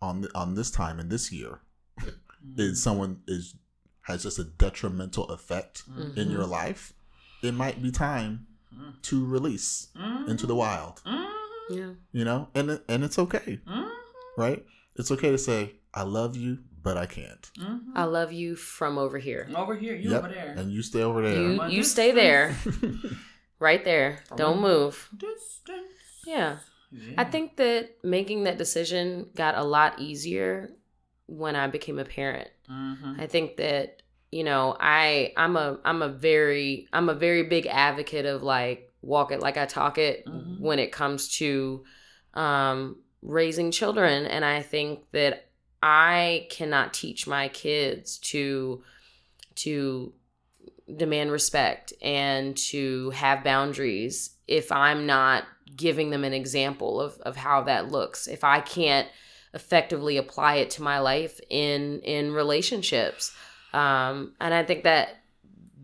[0.00, 1.60] on th- on this time and this year,
[2.56, 3.56] is someone is
[4.02, 6.32] has just a detrimental effect in mm-hmm.
[6.32, 6.94] your life,
[7.42, 8.90] it might be time mm-hmm.
[9.02, 9.88] to release
[10.26, 11.02] into the wild.
[11.04, 11.74] Mm-hmm.
[11.74, 11.90] Yeah.
[12.12, 13.60] You know, and and it's okay,
[14.36, 14.64] right?
[14.96, 17.50] It's okay to say I love you, but I can't.
[17.94, 19.48] I love you from over here.
[19.54, 20.54] Over here, you Yep, over there.
[20.56, 21.40] and you stay over there.
[21.40, 22.56] You you stay there,
[23.58, 24.20] right there.
[24.36, 25.08] Don't move.
[25.16, 26.22] Distance.
[26.26, 26.58] Yeah.
[26.90, 27.14] Yeah.
[27.18, 30.70] I think that making that decision got a lot easier
[31.26, 32.48] when I became a parent.
[32.70, 33.20] Mhm.
[33.20, 37.66] I think that you know I I'm a I'm a very I'm a very big
[37.66, 40.60] advocate of like walk it like I talk it Mhm.
[40.60, 41.84] when it comes to
[42.34, 45.48] um, raising children, and I think that
[45.82, 48.82] I cannot teach my kids to
[49.56, 50.12] to
[50.96, 55.44] demand respect and to have boundaries if I'm not
[55.76, 58.26] giving them an example of, of how that looks.
[58.26, 59.08] If I can't
[59.54, 63.34] effectively apply it to my life in in relationships.
[63.72, 65.08] Um, and I think that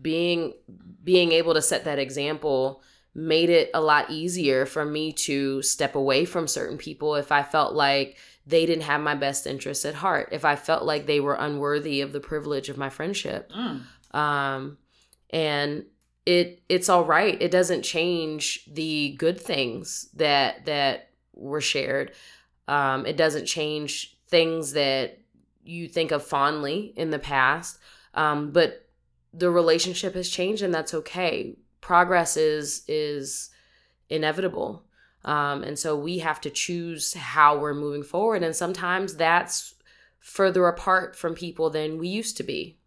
[0.01, 0.53] being
[1.03, 2.81] being able to set that example
[3.13, 7.43] made it a lot easier for me to step away from certain people if I
[7.43, 11.19] felt like they didn't have my best interests at heart, if I felt like they
[11.19, 13.81] were unworthy of the privilege of my friendship Mm.
[14.15, 14.77] um,
[15.35, 15.83] and
[16.25, 17.39] it it's all right.
[17.41, 22.13] It doesn't change the good things that that were shared.
[22.69, 25.19] Um, it doesn't change things that
[25.63, 27.77] you think of fondly in the past.
[28.13, 28.87] Um, but
[29.33, 31.57] the relationship has changed, and that's okay.
[31.81, 33.49] Progress is is
[34.09, 34.83] inevitable.
[35.25, 38.43] Um, and so we have to choose how we're moving forward.
[38.43, 39.73] And sometimes that's
[40.19, 42.77] further apart from people than we used to be.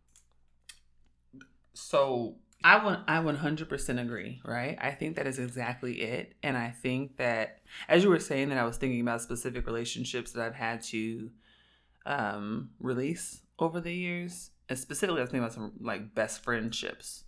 [1.80, 4.76] So I would I one hundred percent agree, right?
[4.80, 6.34] I think that is exactly it.
[6.42, 10.32] And I think that as you were saying that I was thinking about specific relationships
[10.32, 11.30] that I've had to
[12.04, 14.50] um release over the years.
[14.68, 17.24] And specifically I was thinking about some like best friendships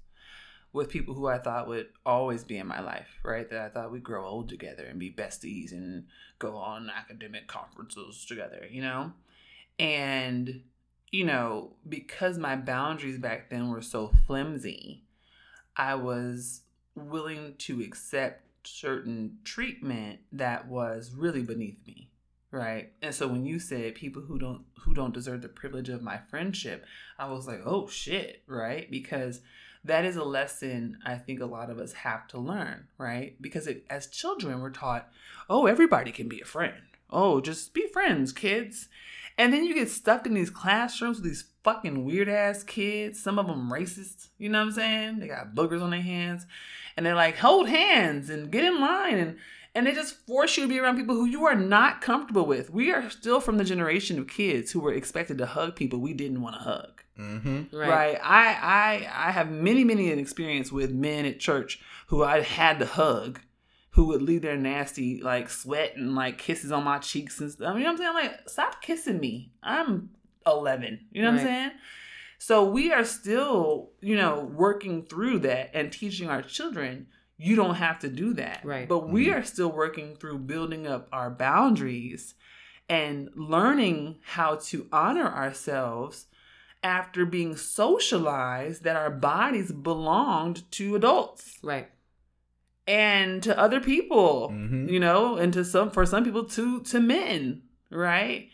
[0.73, 3.49] with people who I thought would always be in my life, right?
[3.51, 6.07] That I thought we'd grow old together and be besties and
[6.39, 9.13] go on academic conferences together, you know?
[9.79, 10.63] And,
[11.11, 15.05] you know, because my boundaries back then were so flimsy,
[15.77, 16.63] I was
[16.95, 22.11] willing to accept certain treatment that was really beneath me
[22.51, 22.93] right?
[23.03, 26.19] And so when you said people who don't who don't deserve the privilege of my
[26.31, 26.87] friendship
[27.19, 28.91] i was like oh shit right?
[28.91, 29.41] Because
[29.85, 33.41] that is a lesson i think a lot of us have to learn right?
[33.41, 35.09] Because it, as children we're taught
[35.49, 36.83] oh everybody can be a friend.
[37.11, 38.89] Oh just be friends kids
[39.39, 43.39] and then you get stuck in these classrooms with these fucking weird ass kids some
[43.39, 46.47] of them racist you know what i'm saying they got boogers on their hands
[46.97, 49.37] and they're like hold hands and get in line and
[49.75, 52.71] and they just force you to be around people who you are not comfortable with.
[52.71, 56.13] We are still from the generation of kids who were expected to hug people we
[56.13, 57.03] didn't want to hug.
[57.19, 57.77] Mm-hmm.
[57.77, 57.89] Right.
[57.89, 58.19] right.
[58.23, 58.47] I
[59.07, 62.87] I I have many many an experience with men at church who I had to
[62.87, 63.41] hug,
[63.91, 67.75] who would leave their nasty like sweat and like kisses on my cheeks and stuff.
[67.77, 68.09] You know what I'm saying?
[68.09, 69.53] I'm like, stop kissing me.
[69.63, 70.11] I'm
[70.47, 71.07] 11.
[71.11, 71.35] You know right.
[71.35, 71.71] what I'm saying?
[72.39, 77.07] So we are still, you know, working through that and teaching our children
[77.43, 78.61] you don't have to do that.
[78.63, 78.87] Right.
[78.87, 79.39] But we mm-hmm.
[79.39, 82.35] are still working through building up our boundaries
[82.89, 86.27] and learning how to honor ourselves
[86.83, 91.59] after being socialized that our bodies belonged to adults.
[91.63, 91.89] Right.
[92.87, 94.89] And to other people, mm-hmm.
[94.89, 98.49] you know, and to some for some people to to men, right?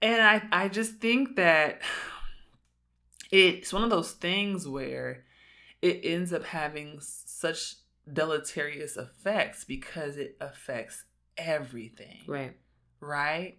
[0.00, 1.80] And I I just think that
[3.30, 5.24] it's one of those things where
[5.82, 7.76] it ends up having such
[8.10, 11.04] deleterious effects because it affects
[11.36, 12.22] everything.
[12.26, 12.56] Right.
[13.00, 13.58] Right?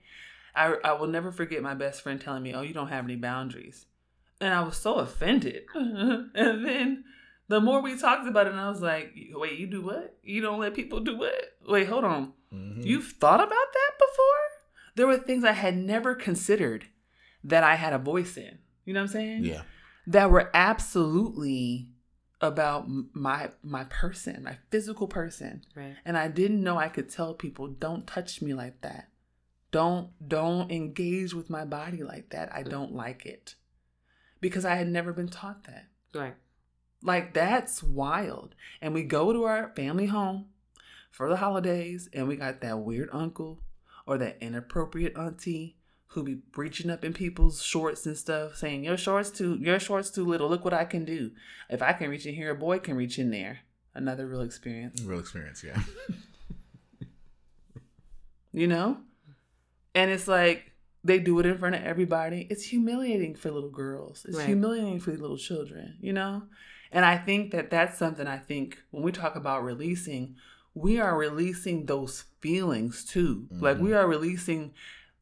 [0.56, 3.16] I, I will never forget my best friend telling me, Oh, you don't have any
[3.16, 3.86] boundaries.
[4.42, 5.64] And I was so offended.
[5.76, 7.04] and then
[7.50, 10.18] the more we talked about it, and I was like, Wait, you do what?
[10.24, 11.58] You don't let people do what?
[11.68, 12.34] Wait, hold on.
[12.54, 12.82] Mm-hmm.
[12.82, 14.96] You've thought about that before?
[14.96, 16.86] There were things I had never considered
[17.44, 18.60] that I had a voice in.
[18.86, 19.46] You know what I'm saying?
[19.46, 19.62] Yeah.
[20.08, 21.90] That were absolutely
[22.42, 25.64] about my my person, my physical person.
[25.76, 25.96] Right.
[26.06, 29.10] And I didn't know I could tell people, don't touch me like that.
[29.72, 32.54] Don't don't engage with my body like that.
[32.54, 33.56] I don't like it.
[34.42, 35.88] Because I had never been taught that.
[36.14, 36.36] Right.
[37.02, 38.56] Like that's wild.
[38.82, 40.46] And we go to our family home
[41.12, 43.62] for the holidays and we got that weird uncle
[44.06, 45.78] or that inappropriate auntie
[46.14, 50.10] who be reaching up in people's shorts and stuff, saying your shorts too your shorts
[50.10, 50.50] too little.
[50.50, 51.32] Look what I can do.
[51.70, 53.60] If I can reach in here, a boy can reach in there.
[53.94, 55.02] Another real experience.
[55.02, 55.82] Real experience, yeah.
[58.52, 58.98] you know,
[59.96, 60.72] and it's like
[61.04, 62.48] they do it in front of everybody.
[62.50, 64.26] It's humiliating for little girls.
[64.28, 64.48] It's Right.
[64.48, 65.98] humiliating for little children.
[66.02, 66.44] You know,
[66.92, 70.36] and I think that that's something I think when we talk about releasing,
[70.74, 73.48] we are releasing those feelings too.
[73.52, 73.98] Like we mm-hmm.
[73.98, 74.74] are releasing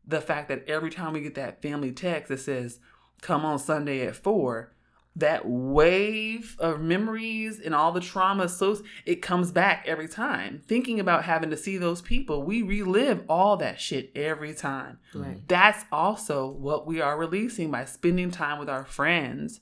[0.06, 2.80] the fact that every time we get that family text that says,
[3.22, 4.74] come on Sunday at four,
[5.18, 10.62] that wave of memories and all the trauma, so it comes back every time.
[10.68, 15.00] Thinking about having to see those people, we relive all that shit every time.
[15.16, 15.42] Right.
[15.48, 19.60] That's also what we are releasing by spending time with our friends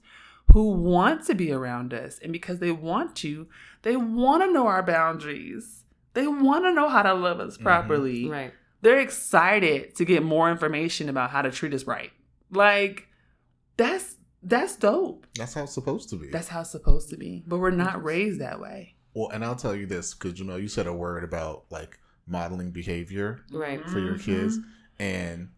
[0.56, 2.18] who want to be around us.
[2.24, 3.46] And because they want to,
[3.82, 5.84] they want to know our boundaries.
[6.14, 7.64] They want to know how to love us mm-hmm.
[7.64, 8.54] properly Right.
[8.82, 12.12] they're excited to get more information about how to treat us right.
[12.52, 13.10] Like
[13.76, 15.28] that's that's dope.
[15.36, 16.30] That's how it's supposed to be.
[16.30, 17.44] That's how it's supposed to be.
[17.46, 18.96] But we're not raised that way.
[19.14, 22.00] well, and I'll tell you this because you know you said a word about like
[22.28, 23.86] modeling behavior Right.
[23.90, 24.42] for your mm-hmm.
[24.42, 24.58] kids,
[25.00, 25.50] and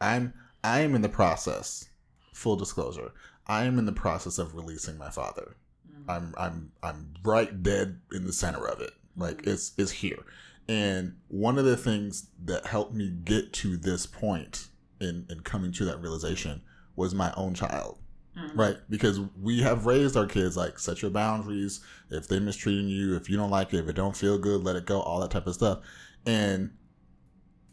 [0.00, 1.88] I'm I am in the process.
[2.34, 3.10] Full disclosure,
[3.46, 5.56] I am in the process of releasing my father.
[5.90, 6.04] Mm.
[6.08, 8.92] I'm I'm I'm right dead in the center of it.
[9.16, 9.52] Like mm.
[9.52, 10.24] it's it's here.
[10.68, 14.68] And one of the things that helped me get to this point
[15.00, 16.62] in, in coming to that realization
[16.94, 17.98] was my own child.
[18.38, 18.56] Mm.
[18.56, 18.76] Right?
[18.88, 21.80] Because we have raised our kids like set your boundaries.
[22.10, 24.76] If they're mistreating you, if you don't like it, if it don't feel good, let
[24.76, 25.80] it go, all that type of stuff.
[26.24, 26.70] And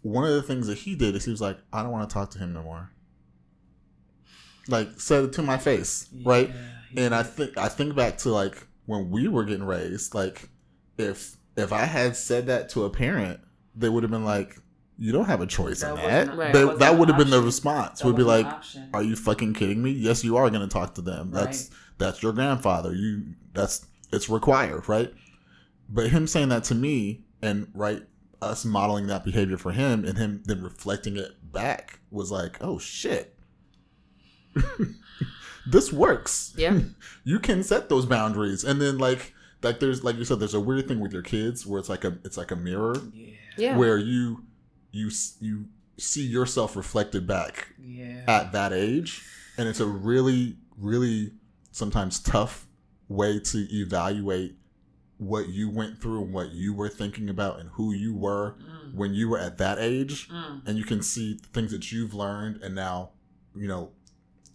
[0.01, 2.13] one of the things that he did is he was like, I don't want to
[2.13, 2.91] talk to him no more.
[4.69, 6.49] Like said it to my face, right?
[6.93, 10.13] Yeah, and I think I think back to like when we were getting raised.
[10.15, 10.49] Like
[10.97, 13.39] if if I had said that to a parent,
[13.75, 14.57] they would have been like,
[14.97, 16.53] "You don't have a choice That in that." Right.
[16.53, 17.99] They- that that would have been the response.
[17.99, 18.45] That would be like,
[18.93, 19.91] "Are you fucking kidding me?
[19.91, 21.31] Yes, you are going to talk to them.
[21.31, 22.93] That's that's your grandfather.
[22.93, 25.13] You that's it's required, right?"
[25.89, 28.03] But him saying that to me and right
[28.41, 32.77] us modeling that behavior for him and him then reflecting it back was like, "Oh
[32.79, 33.35] shit."
[35.67, 36.53] this works.
[36.57, 36.79] Yeah.
[37.23, 40.59] you can set those boundaries, and then like like there's like you said, there's a
[40.59, 43.33] weird thing with your kids where it's like a it's like a mirror Yeah.
[43.57, 43.77] Yeah.
[43.77, 44.45] where you
[44.91, 45.65] you s- you
[45.97, 48.23] see yourself reflected back Yeah.
[48.27, 49.23] at that age,
[49.57, 51.33] and it's a really really
[51.71, 52.67] sometimes tough
[53.09, 54.55] way to evaluate
[55.17, 58.93] what you went through and what you were thinking about and who you were Mm.
[58.93, 60.61] when you were at that age Mm.
[60.65, 63.09] and you can see things that you've learned and now
[63.53, 63.91] you know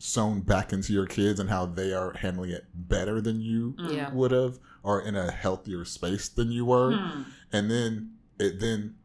[0.07, 3.95] sewn back into your kids and how they are handling it better than you Mm.
[3.97, 4.13] Yeah.
[4.13, 7.25] would have or in a healthier space than you were Mm.
[7.53, 8.97] and then it then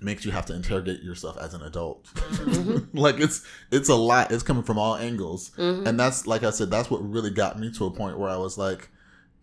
[0.00, 2.88] makes you have to interrogate yourself as an adult Mhm.
[2.92, 5.86] like it's it's a lot it's coming from all angles Mhm.
[5.86, 8.36] and that's like i said that's what really got me to a point where i
[8.36, 8.90] was like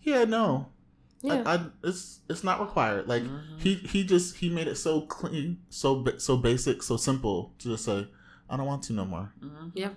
[0.02, 0.68] yeah no
[1.22, 1.42] yeah.
[1.46, 3.42] I, I it's it's not required like Mhm.
[3.60, 7.70] he he just he made it so clean so ba- so basic so simple to
[7.70, 8.08] just say
[8.50, 9.72] i don't want to no more Mhm.
[9.74, 9.90] yeah.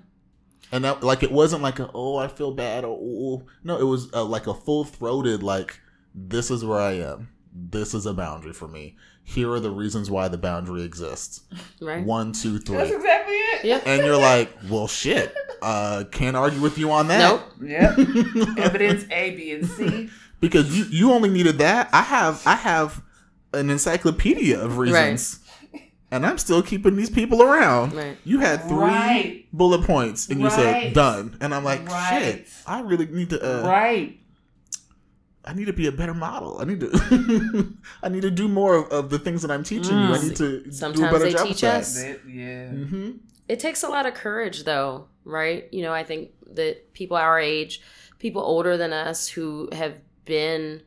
[0.72, 3.84] And that like it wasn't like a oh i feel bad or oh, no it
[3.84, 5.78] was uh like a full-throated like
[6.14, 10.10] this is where i am this is a boundary for me here are the reasons
[10.10, 11.42] why the boundary exists
[11.80, 12.04] Right.
[12.04, 13.64] one two That's exactly it.
[13.64, 13.80] Yeah.
[13.86, 17.42] and you're like well shit uh can't argue with you on that Nope.
[17.62, 17.98] Yep.
[18.58, 20.10] Evidence A, B, and C.
[20.40, 23.00] because you you only needed that i have i have
[23.54, 25.38] an encyclopedia of reasons
[26.12, 28.16] and i'm still keeping these people around Right.
[28.24, 29.46] you had three Right.
[29.52, 32.22] bullet points and you said done and i'm like Right.
[32.22, 34.18] shit i really need to uh, right.
[35.44, 36.58] I need to be a better model.
[36.60, 39.96] I need to I need to do more of, of the things that I'm teaching
[39.98, 40.14] you.
[40.14, 40.22] I Mm.
[40.28, 42.00] need to do a better they job teach with us.
[42.00, 42.66] That- yeah.
[42.68, 42.74] that.
[42.76, 43.10] hmm
[43.48, 45.66] It takes a lot of courage, though, right?
[45.72, 47.82] You know, I think that people our age,
[48.20, 49.94] people older than us who have
[50.26, 50.80] been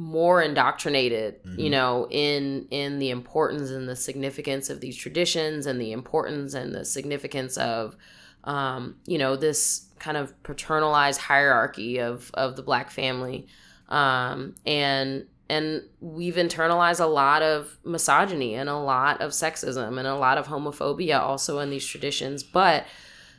[0.00, 1.70] more indoctrinated, you Mhm.
[1.72, 6.74] know, in in the importance and the significance of these traditions and the importance and
[6.74, 7.96] the significance of
[8.44, 13.46] um, you know, this kind of paternalized hierarchy of of the black family.
[13.90, 20.06] Um, and and we've internalized a lot of misogyny and a lot of sexism and
[20.08, 22.86] a lot of homophobia also in these traditions but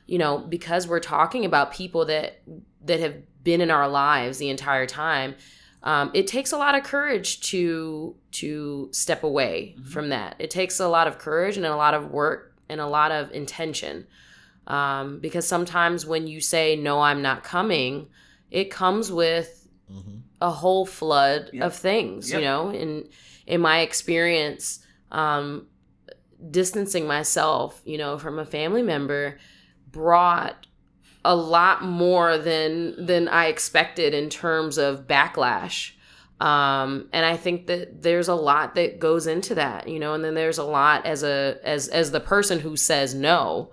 [0.08, 2.42] you know because we're talking about people that
[2.84, 5.36] that have been in our lives the entire time
[5.84, 9.88] um, it takes a lot of courage to to step away Mhm.
[9.88, 12.88] from that it takes a lot of courage and a lot of work and a
[12.88, 14.06] lot of intention
[14.68, 18.08] um, because sometimes when you say no i'm not coming
[18.52, 21.64] it comes with hmm a whole flood Yep.
[21.64, 22.40] of things Yep.
[22.40, 23.08] you know in
[23.46, 24.80] in my experience
[25.12, 25.68] um
[26.50, 29.38] distancing myself you know from a family member
[29.92, 30.66] brought
[31.24, 35.92] a lot more than than i expected in terms of backlash
[36.40, 40.24] um and i think that there's a lot that goes into that you know and
[40.24, 43.72] then there's a lot as a as as the person who says no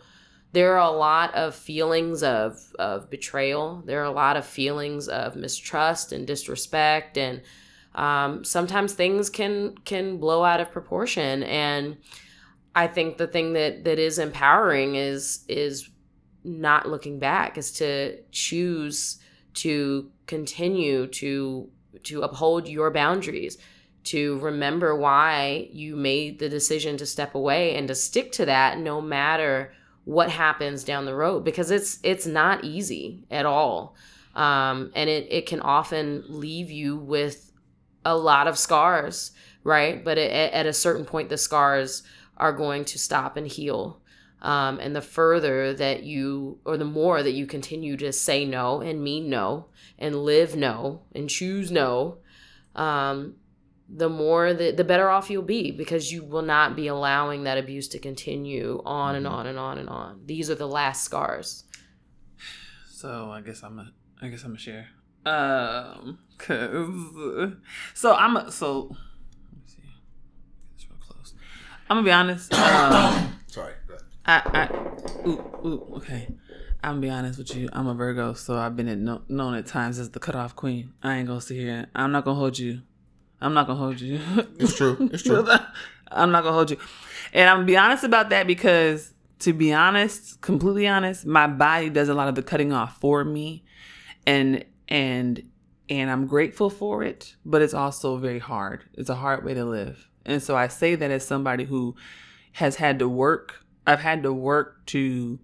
[0.53, 3.83] there are a lot of feelings of of betrayal.
[3.85, 7.43] There are a lot of feelings of mistrust and disrespect, and
[7.95, 11.43] um, sometimes things can can blow out of proportion.
[11.43, 11.99] And
[12.75, 15.91] I think the thing that that is empowering is is
[16.45, 19.19] not looking back, is to choose
[19.55, 21.69] to continue to
[22.05, 23.59] to uphold your boundaries
[24.05, 28.79] to remember why you made the decision to step away and to stick to that
[28.79, 29.73] no matter
[30.05, 33.97] what happens down the road because it's it's not easy at all.
[34.35, 37.51] Um, and it, it can often leave you with
[38.05, 39.33] a lot of scars
[39.69, 40.03] right?
[40.03, 42.03] But at, at a certain point the scars
[42.37, 44.01] are going to stop and heal
[44.43, 48.81] um, and the further that you or the more that you continue to say no
[48.81, 49.67] and mean no
[49.99, 52.19] and live no and choose no
[52.77, 53.35] um,
[53.89, 57.57] the more the, the better off you'll be because you will not be allowing that
[57.59, 59.31] abuse to continue on and Mhm.
[59.33, 60.21] on and on and on.
[60.27, 61.65] These are the last scars.
[62.91, 64.89] So I guess I'm a I guess I'm a share.
[65.25, 67.53] Um, cause
[67.95, 69.83] so I'm a, so let me see.
[70.77, 71.35] It's real close.
[71.89, 72.53] I'm gonna be honest.
[72.53, 72.93] Um, Sorry.
[72.93, 73.33] go ahead.
[74.29, 76.29] I I ooh ooh okay.
[76.85, 77.69] I'm gonna be honest with you.
[77.73, 80.93] I'm a Virgo, so I've been at no, known at times as the cutoff queen.
[81.03, 81.87] I ain't gonna sit here.
[81.95, 82.83] I'm not gonna hold you.
[83.41, 84.21] I'm not gonna hold you.
[84.59, 85.09] It's true.
[85.13, 85.49] It's true.
[86.13, 86.79] I'm not gonna hold you.
[87.33, 91.89] And I'm gonna be honest about that because to be honest, completely honest, my body
[91.89, 93.65] does a lot of the cutting off for me.
[94.27, 95.43] And and
[95.89, 98.85] and I'm grateful for it, but it's also very hard.
[98.93, 100.07] It's a hard way to live.
[100.27, 101.97] And so I say that as somebody who
[102.53, 103.65] has had to work.
[103.89, 105.39] I've had to work to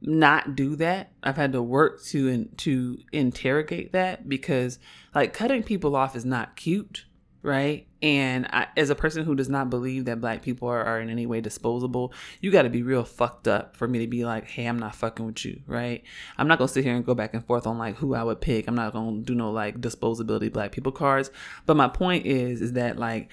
[0.00, 1.10] not do that.
[1.22, 4.78] I've had to work to to interrogate that because
[5.14, 7.04] like cutting people off is not cute
[7.44, 7.86] right?
[8.00, 11.10] And I, as a person who does not believe that black people are, are in
[11.10, 14.48] any way disposable, you got to be real fucked up for me to be like,
[14.48, 16.02] hey, I'm not fucking with you, right?
[16.38, 18.40] I'm not gonna sit here and go back and forth on like who I would
[18.40, 18.66] pick.
[18.66, 21.30] I'm not gonna do no like disposability black people cards.
[21.66, 23.30] But my point is, is that like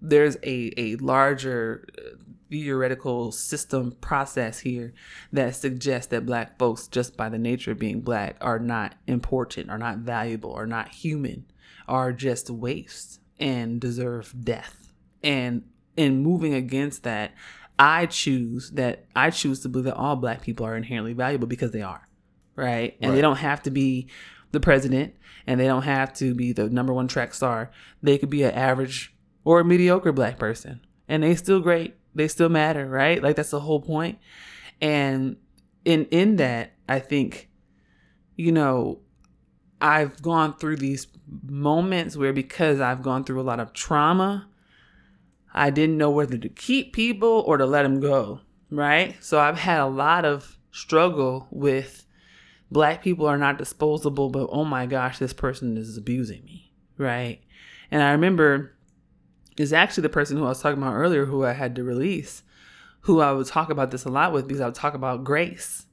[0.00, 2.16] there's a a larger uh,
[2.50, 4.94] theoretical system process here
[5.32, 9.68] that suggests that black folks just by the nature of being black are not important
[9.68, 11.44] are not valuable are not human
[11.86, 14.92] are just waste and deserve death.
[15.22, 15.64] And
[15.96, 17.32] in moving against that
[17.78, 21.72] i choose that i choose to believe that all black people are inherently valuable because
[21.72, 22.08] they are
[22.58, 22.96] right?
[23.00, 24.08] And they don't have to be
[24.50, 25.14] the president
[25.46, 27.70] and they don't have to be the number one track star.
[28.02, 29.14] They could be an average
[29.44, 30.80] or a mediocre black person.
[31.08, 31.96] And they still great.
[32.14, 33.22] They still matter right?
[33.22, 34.18] Like that's the whole point.
[34.80, 35.36] And
[35.88, 37.48] in in that i think
[38.36, 38.98] you know
[39.80, 41.06] i've gone through these
[41.46, 44.46] moments where because i've gone through a lot of trauma
[45.54, 49.16] i didn't know whether to keep people or to let them go right?
[49.20, 52.04] So i've had a lot of struggle with
[52.70, 57.40] black people are not disposable but oh my gosh this person is abusing me right?
[57.90, 58.74] And i remember
[59.58, 62.42] is actually the person who I was talking about earlier who I had to release,
[63.02, 65.86] who I would talk about this a lot with because I would talk about grace.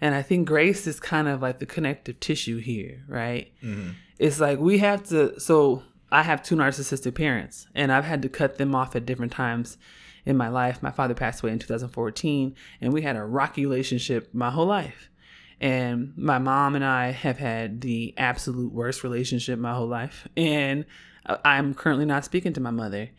[0.00, 3.52] And I think grace is kind of like the connective tissue here, right?
[3.62, 3.90] Mm-hmm.
[4.18, 8.28] It's like we have to, so I have two narcissistic parents and I've had to
[8.28, 9.78] cut them off at different times
[10.24, 10.82] in my life.
[10.82, 15.10] My father passed away in 2014 and we had a rocky relationship my whole life.
[15.58, 20.28] And my mom and I have had the absolute worst relationship my whole life.
[20.36, 20.84] And
[21.44, 23.10] I'm currently not speaking to my mother.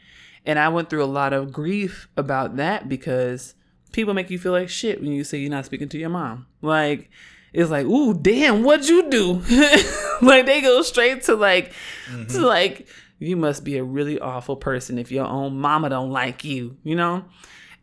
[0.46, 3.54] And I went through a lot of grief about that because
[3.92, 6.48] people make you feel like shit when you say you're not speaking to your mom.
[6.62, 7.10] Like,
[7.54, 9.34] it's like, ooh, damn, what'd you do?
[10.22, 11.72] like, they go straight to like,
[12.06, 12.44] to mm-hmm.
[12.44, 12.88] like,
[13.20, 16.96] you must be a really awful person if your own mama don't like you, you
[16.96, 17.26] know?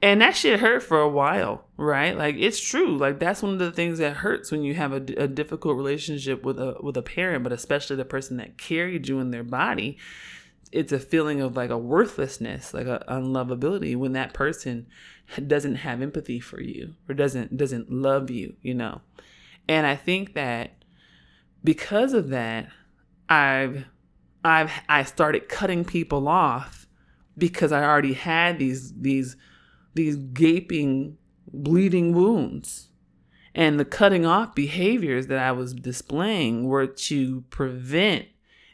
[0.05, 2.15] And that shit hurt for a while, right?
[2.15, 2.99] Like it's true.
[2.99, 6.45] Like that's one of the things that hurts when you have a, a difficult relationship
[6.45, 9.97] with a with a parent, but especially the person that carried you in their body.
[10.71, 14.89] It's a feeling of like a worthlessness, like a unlovability when that person
[15.47, 19.01] doesn't have empathy for you or doesn't doesn't love you, you know.
[19.71, 20.85] And I think that
[21.65, 22.69] because of that,
[23.31, 23.87] I've
[24.45, 26.87] I've I started cutting people off
[27.39, 29.39] because I already had these these
[29.95, 31.17] these gaping
[31.53, 32.89] bleeding wounds.
[33.55, 38.27] And the cutting off behaviors that I was displaying were to prevent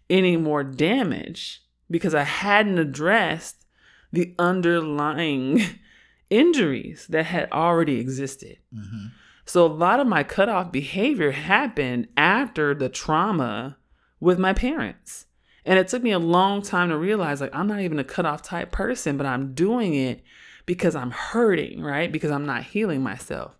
[0.09, 3.67] any more damage because I hadn't addressed
[4.13, 5.61] the underlying
[6.31, 8.57] injuries that had already existed.
[8.75, 9.07] Mm-hmm.
[9.45, 13.77] So a lot of my cutoff behavior happened after the trauma
[14.21, 15.27] with my parents.
[15.65, 18.43] And it took me a long time to realize like I'm not even a cutoff
[18.43, 20.23] type person, but I'm doing it
[20.71, 22.13] because I'm hurting, right?
[22.13, 23.59] Because I'm not healing myself.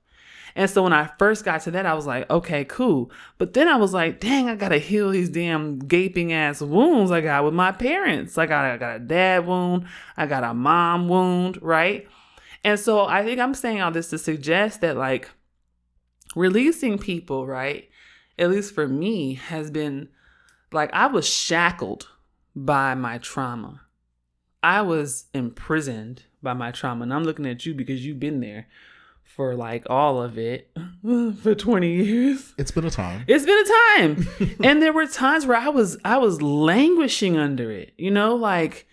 [0.55, 3.11] And so when I first got to that, I was like, okay, cool.
[3.37, 7.21] But then I was like, dang, I gotta heal these damn gaping ass wounds I
[7.21, 8.37] got with my parents.
[8.37, 12.07] Like I got a dad wound, I got a mom wound, right?
[12.63, 15.31] And so I think I'm saying all this to suggest that like
[16.37, 17.89] releasing people, right?
[18.39, 20.11] At least for me, has been
[20.71, 22.07] like I was shackled
[22.55, 23.81] by my trauma.
[24.63, 27.03] I was imprisoned by my trauma.
[27.03, 28.67] And I'm looking at you because you've been there
[29.23, 30.71] for like all of it
[31.43, 32.55] for 20 years.
[32.59, 33.25] It's been a time.
[33.27, 34.57] It's been a time.
[34.65, 37.93] and there were times where I was I was languishing under it.
[37.97, 38.87] You know, like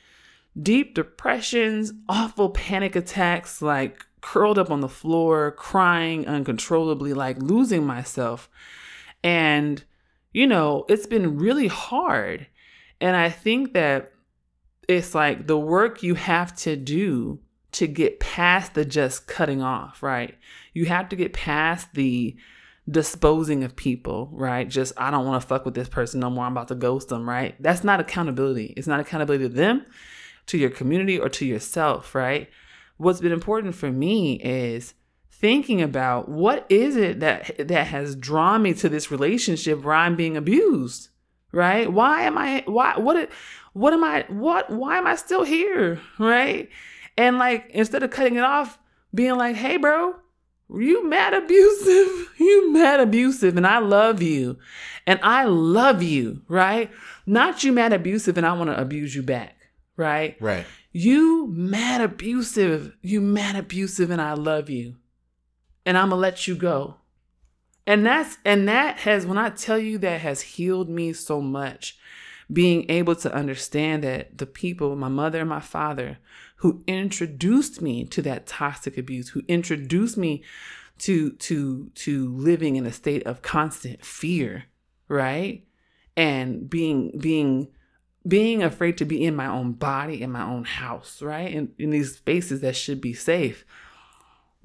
[0.62, 7.86] deep depressions, awful panic attacks, like curled up on the floor, crying uncontrollably, like losing
[7.86, 8.50] myself.
[9.24, 9.84] And
[10.34, 12.48] you know, it's been really hard.
[13.02, 14.12] And I think that
[14.88, 17.40] it's like the work you have to do
[17.74, 20.36] to get past the just cutting off, right?
[20.74, 22.36] You have to get past the
[22.90, 24.68] disposing of people, right?
[24.68, 26.46] Just, I don't want to fuck with this person no more.
[26.46, 27.56] I'm about to ghost them, right?
[27.62, 28.74] That's not accountability.
[28.78, 29.86] It's not accountability to them,
[30.48, 32.50] to your community, or to yourself, right?
[32.96, 34.94] What's been important for me is
[35.30, 40.16] thinking about what is it that that has drawn me to this relationship where I'm
[40.16, 41.10] being abused,
[41.52, 41.92] right?
[41.92, 43.32] Why am I why what it
[43.74, 46.70] what am I what why am I still here, right?
[47.18, 48.80] And like instead of cutting it off,
[49.14, 50.16] being like, "Hey, bro,
[50.74, 52.26] you mad abusive.
[52.40, 54.58] You mad abusive and I love you.
[55.08, 56.92] And I love you, right?
[57.26, 59.56] Not you mad abusive and I want to abuse you back,
[59.96, 60.38] right?
[60.40, 60.66] Right.
[60.92, 62.96] You mad abusive.
[63.02, 64.98] You mad abusive and I love you.
[65.84, 66.98] And I'm going to let you go.
[67.88, 71.98] And that's and that has when I tell you that has healed me so much
[72.52, 76.18] being able to understand that the people, my mother and my father,
[76.58, 80.44] who introduced me to that toxic abuse, who introduced me
[81.00, 84.66] to to to living in a state of constant fear,
[85.08, 85.66] right?
[86.18, 87.70] And being being
[88.28, 91.54] being afraid to be in my own body, in my own house, right?
[91.54, 93.64] In, in these spaces that should be safe.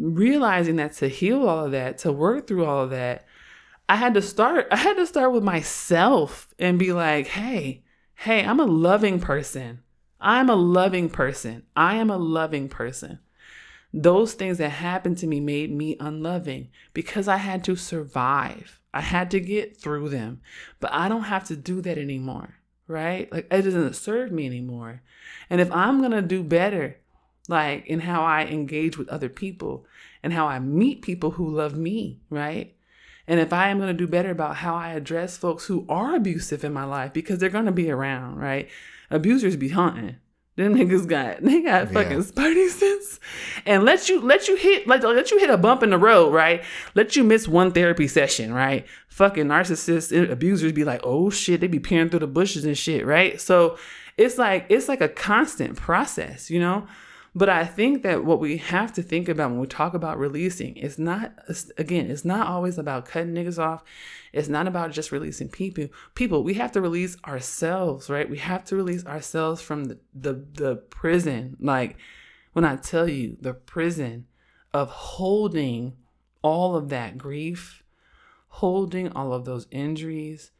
[0.03, 3.25] Realizing that to heal all of that, to work through all of that,
[3.89, 7.85] I had to start, I had to start with myself and be like, hey,
[8.17, 9.85] hey, I'm a loving person.
[10.21, 11.65] I'm a loving person.
[11.77, 13.21] I am a loving person.
[13.93, 18.81] Those things that happened to me made me unloving because I had to survive.
[18.95, 20.41] I had to get through them.
[20.81, 22.55] But I don't have to do that anymore,
[22.89, 23.31] right?
[23.31, 25.03] Like it doesn't serve me anymore.
[25.49, 26.99] And if I'm going to do better,
[27.53, 29.87] like in how I engage with other people
[30.23, 32.75] and how I meet people who love me, right?
[33.29, 36.17] And if I am going to do better about how I address folks who are
[36.17, 38.69] abusive in my life, because they're going to be around, right?
[39.11, 40.17] Abusers be hunting.
[40.57, 42.19] Them niggas got they got fucking Yeah.
[42.19, 43.19] spidey sense,
[43.65, 46.31] and let you let you hit let let you hit a bump in the road,
[46.35, 46.63] right?
[46.95, 48.85] Let you miss one therapy session, right?
[49.09, 52.77] Fucking narcissists, and abusers be like, oh shit, they be peering through the bushes and
[52.77, 53.41] shit, right?
[53.41, 53.79] So
[54.19, 56.87] it's like it's like a constant process, you know.
[57.35, 60.76] But I think that what we have to think about when we talk about releasing
[60.76, 61.33] is not
[61.78, 63.83] again, it's not always about cutting niggas off.
[64.35, 65.89] It's not about just releasing people.
[66.14, 68.28] People, we have to release ourselves, right?
[68.28, 71.57] We have to release ourselves from the the, the prison.
[71.59, 71.97] Like
[72.53, 74.26] when I tell you the prison
[74.74, 75.95] of holding
[76.43, 77.83] all of that grief,
[78.49, 80.51] holding all of those injuries,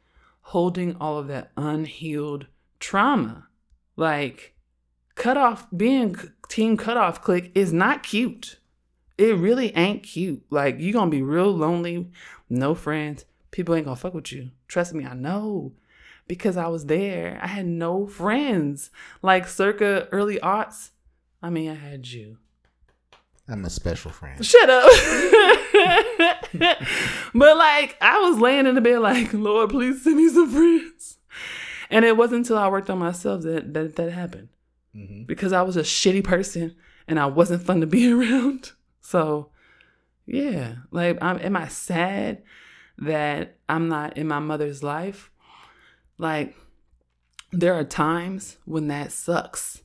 [0.41, 2.47] holding all of that unhealed
[2.79, 3.47] trauma.
[3.95, 4.52] Like
[5.15, 6.15] cut off being
[6.49, 8.59] team cutoff click is not cute.
[9.17, 10.43] It really ain't cute.
[10.49, 12.11] Like you gonna be real lonely,
[12.49, 13.25] no friends.
[13.51, 14.51] People ain't gonna fuck with you.
[14.67, 15.73] Trust me, I know.
[16.27, 17.37] Because I was there.
[17.41, 18.89] I had no friends.
[19.21, 20.91] Like circa early aughts.
[21.41, 22.37] I mean, I had you.
[23.47, 24.43] I'm a special friend.
[24.43, 24.83] Shut up.
[27.33, 31.17] but like I was laying in the bed like, Lord, please send me some friends.
[31.89, 34.47] And it wasn't until I worked on myself that that, that happened.
[34.95, 35.23] Mm-hmm.
[35.23, 36.75] Because I was a shitty person
[37.07, 38.71] and I wasn't fun to be around.
[39.01, 39.49] So
[40.25, 40.75] yeah.
[40.91, 42.43] Like I'm am I sad
[42.97, 45.31] that I'm not in my mother's life?
[46.17, 46.55] Like
[47.51, 49.83] there are times when that sucks,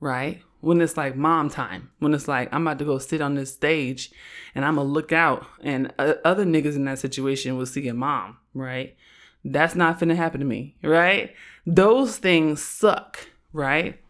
[0.00, 0.42] right?
[0.60, 3.54] When it's like mom time, when it's like I'm about to go sit on this
[3.54, 4.10] stage
[4.54, 7.94] and I'm gonna look out, and uh, other niggas in that situation will see a
[7.94, 8.96] mom, right?
[9.44, 11.32] That's not finna happen to me, right?
[11.64, 14.00] Those things suck, right?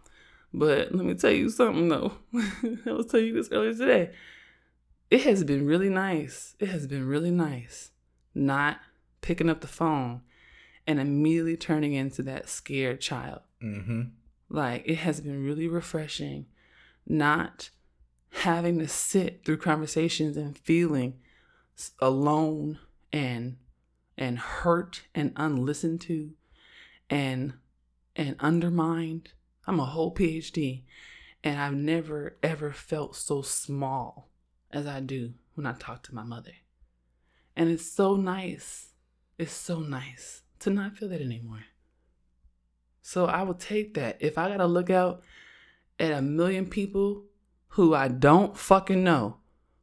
[0.53, 2.13] But let me tell you something though.
[2.35, 4.11] I was telling you this earlier today.
[5.11, 6.55] It has been really nice.
[6.59, 7.91] It has been really nice
[8.35, 8.79] not
[9.21, 10.23] picking up the phone
[10.87, 13.41] and immediately turning into that scared child.
[13.63, 14.03] Mm-hmm.
[14.49, 16.47] Like it has been really refreshing
[17.07, 17.71] not
[18.31, 21.15] having to sit through conversations and feeling
[22.01, 22.79] alone
[23.13, 23.57] and
[24.17, 26.33] and hurt and unlistened to
[27.09, 27.55] and
[28.17, 29.31] and undermined.
[29.69, 30.85] I'm a whole PhD
[31.45, 34.31] and I've never ever felt so small
[34.71, 36.53] as I do when I talk to my mother.
[37.55, 38.95] And it's so nice.
[39.37, 41.65] It's so nice to not feel that anymore.
[43.03, 44.17] So I will take that.
[44.21, 45.23] If I gotta look out
[45.99, 47.25] at a million people
[47.73, 49.37] who I don't fucking know,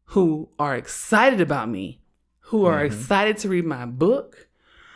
[0.09, 2.01] who are excited about me,
[2.39, 2.85] who are Mhm.
[2.87, 4.44] excited to read my book,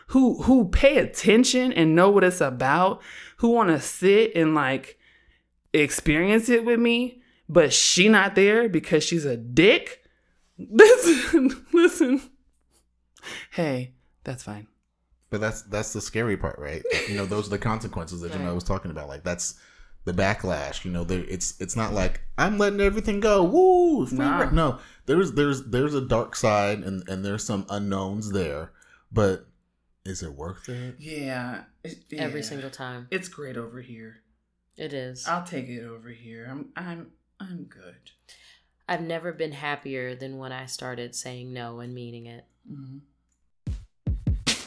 [0.10, 3.02] who who pay attention and know what it's about,
[3.38, 4.98] who want to sit and like
[5.74, 10.04] experience it with me, but she not there because she's a dick.
[10.58, 12.22] Listen, listen.
[13.52, 13.94] Hey,
[14.24, 14.68] that's fine.
[15.30, 16.84] But that's that's the scary part, right?
[17.08, 18.52] You know, those are the consequences that Right.
[18.54, 19.08] was talking about.
[19.08, 19.60] Like that's
[20.06, 20.84] the backlash.
[20.84, 23.44] You know, there it's it's not like I'm letting everything go.
[23.44, 24.08] Woo!
[24.12, 24.40] Nah.
[24.46, 28.72] re-" No, there's there's there's a dark side and and there's some unknowns there.
[29.12, 29.46] But
[30.06, 30.96] is it worth it?
[30.98, 31.64] Yeah,
[32.18, 33.08] Every single time.
[33.12, 34.22] It's great over here.
[34.78, 35.28] It is.
[35.28, 36.48] I'll take it over here.
[36.50, 37.96] I'm I'm I'm good.
[38.88, 42.46] I've never been happier than when I started saying no and meaning it.
[42.72, 43.02] Mhm.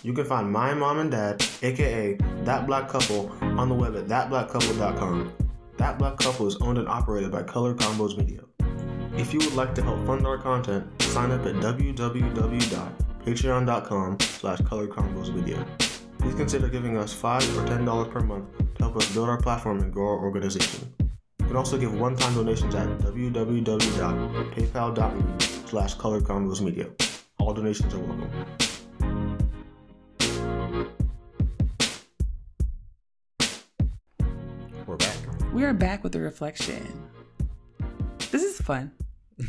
[0.03, 2.15] You can find my mom and dad, aka
[2.45, 5.33] That Black Couple, on the web at thatblackcouple.com.
[5.79, 8.41] That Black Couple is owned and operated by Color Combos Media.
[9.17, 11.55] If you would like to help fund our content, sign up at
[13.25, 15.67] www.patreon.com slash colorcombosmedia.
[16.19, 19.81] Please consider giving us 5 or $10 per month to help us build our platform
[19.81, 20.93] and grow our organization.
[21.41, 26.91] You can also give one-time donations at www.paypal.me slash colorcombosmedia.
[27.39, 28.31] All donations are welcome.
[34.87, 35.17] We're back.
[35.53, 37.11] We are back with the reflection.
[38.31, 38.93] This is fun.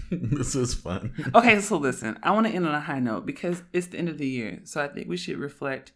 [0.12, 1.14] this is fun.
[1.34, 4.10] Okay, so listen, I want to end on a high note because it's the end
[4.10, 4.60] of the year.
[4.64, 5.92] So I think we should reflect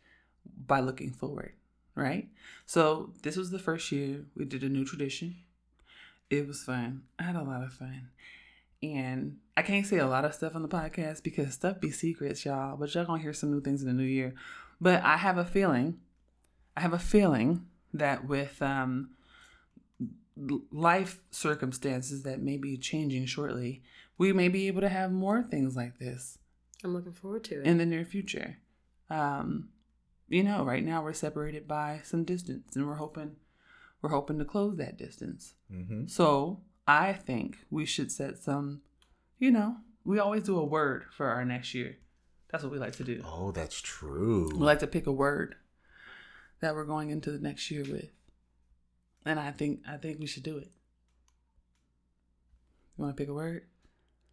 [0.66, 1.54] by looking forward,
[1.96, 2.28] right?
[2.66, 5.36] So this was the first year we did a new tradition.
[6.30, 7.04] It was fun.
[7.18, 8.10] I had a lot of fun.
[8.84, 12.46] And I can't say a lot of stuff on the podcast because stuff be secrets,
[12.46, 12.78] y'all.
[12.78, 14.36] But y'all gonna hear some new things in the new year.
[14.80, 15.98] But I have a feeling,
[16.76, 19.12] I have a feeling that with um,
[20.72, 23.84] life circumstances that may be changing shortly,
[24.18, 26.38] we may be able to have more things like this
[26.84, 27.66] I'm looking forward to it.
[27.66, 28.58] in the near future.
[29.10, 29.70] Um,
[30.28, 33.38] you know, right now we're separated by some distance, and we're hoping
[34.02, 35.54] we're hoping to close that distance.
[35.74, 36.08] Mm-hmm.
[36.08, 38.82] So I think we should set some.
[39.40, 41.98] You know, we always do a word for our next year.
[42.52, 43.22] That's what we like to do.
[43.26, 44.50] Oh, that's true.
[44.54, 45.56] We like to pick a word
[46.62, 48.10] that we're going into the next year with,
[49.28, 50.72] and I think I think we should do it.
[52.98, 53.64] You want to pick a word?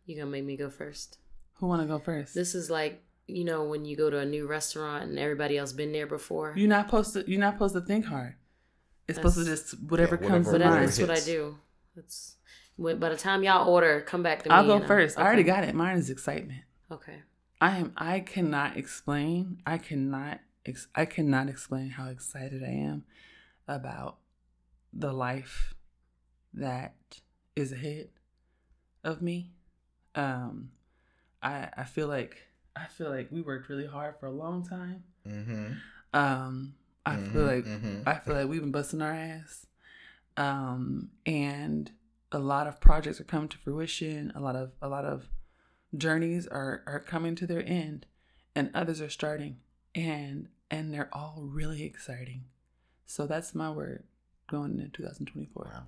[0.07, 1.19] you gonna make me go first?
[1.55, 2.35] Who want to go first?
[2.35, 5.73] This is like you know when you go to a new restaurant and everybody else
[5.73, 6.53] been there before.
[6.57, 7.31] You're not supposed to.
[7.31, 8.35] You're not supposed to think hard.
[9.09, 10.89] It's supposed to just whatever Yeah, comes whatever- to but mind.
[10.89, 11.59] that's what I do.
[11.97, 12.37] It's
[12.77, 14.55] when, by the time y'all order, come back to me.
[14.55, 15.19] I'll go and first.
[15.19, 15.51] I already okay.
[15.51, 15.75] got it.
[15.75, 16.63] Mine is excitement.
[16.91, 17.23] Okay.
[17.61, 17.93] I am.
[17.97, 19.63] I cannot explain.
[19.67, 20.41] I cannot.
[20.67, 23.05] Ex, I cannot explain how excited I am
[23.69, 24.17] about
[24.97, 25.75] the life
[26.53, 26.95] that
[27.57, 28.09] is ahead
[29.03, 29.53] of me.
[30.15, 30.71] Um,
[31.43, 32.43] I I feel like
[32.77, 35.05] I feel like we worked really hard for a long time.
[35.27, 35.73] Mm-hmm.
[36.13, 36.75] Um,
[37.07, 38.03] I feel Mhm, like mhm.
[38.07, 39.67] I feel like we've been busting our ass.
[40.37, 41.91] Um, and
[42.33, 44.33] a lot of projects are coming to fruition.
[44.35, 45.29] A lot of a lot of
[45.97, 48.07] journeys are are coming to their end,
[48.55, 49.59] and others are starting,
[49.95, 52.45] and and they're all really exciting.
[53.07, 54.05] So that's my word
[54.49, 55.71] going into 2024.
[55.73, 55.83] Wow.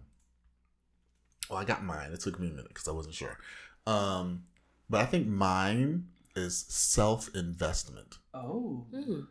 [1.50, 2.11] Well, I got mine.
[2.12, 3.38] It took me a minute because I wasn't sure.
[3.86, 4.44] Um,
[4.90, 9.26] but I think mine is self investment Oh, Mm.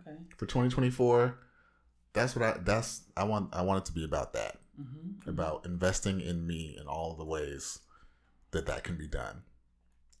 [0.00, 0.16] okay.
[0.36, 1.38] for 2024.
[2.12, 2.58] That's what I.
[2.60, 3.54] That's I want.
[3.54, 4.56] I want it to be about that.
[4.80, 5.28] Mm-hmm.
[5.30, 7.80] About investing in me in all the ways
[8.50, 9.42] that that can be done,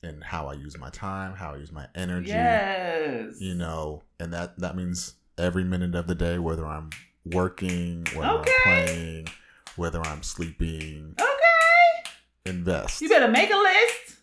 [0.02, 2.28] and how I use my time, how I use my energy.
[2.28, 3.40] Yes.
[3.40, 6.90] You know, and that that means every minute of the day, whether I'm
[7.32, 8.52] working, whether Okay.
[8.66, 9.28] I'm playing,
[9.76, 11.14] whether I'm sleeping.
[11.20, 12.10] Okay.
[12.46, 13.00] Invest.
[13.02, 14.16] You better make a list.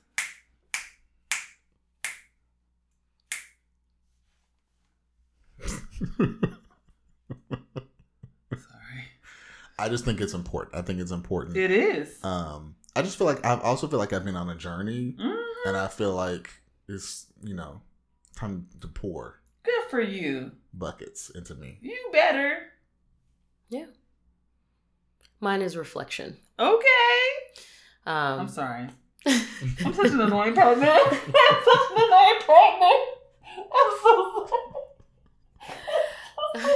[8.51, 9.03] Sorry.
[9.77, 10.75] I just think it's important.
[10.75, 11.57] I think it's important.
[11.57, 12.23] It is.
[12.23, 15.43] Um, I just feel like I also feel like I've been on a journey, Mhm.
[15.65, 16.49] and I feel like
[16.87, 17.81] it's you know
[18.35, 20.51] time to pour Good for you.
[20.73, 21.79] buckets into me.
[21.81, 22.71] You better.
[23.69, 23.85] Yeah.
[25.39, 26.37] Mine is reflection.
[26.59, 26.85] Okay.
[28.05, 28.87] Um, I'm sorry.
[29.25, 30.85] I'm such an annoying partner.
[30.87, 32.95] I'm such an annoying partner.
[33.57, 34.61] I'm so sorry.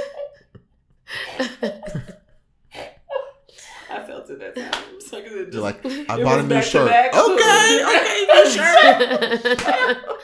[3.92, 5.00] I felt it that time.
[5.00, 5.88] So I You're like, I
[6.20, 6.88] It bought a new shirt.
[6.88, 10.20] back, so- Okay, okay, new shirt.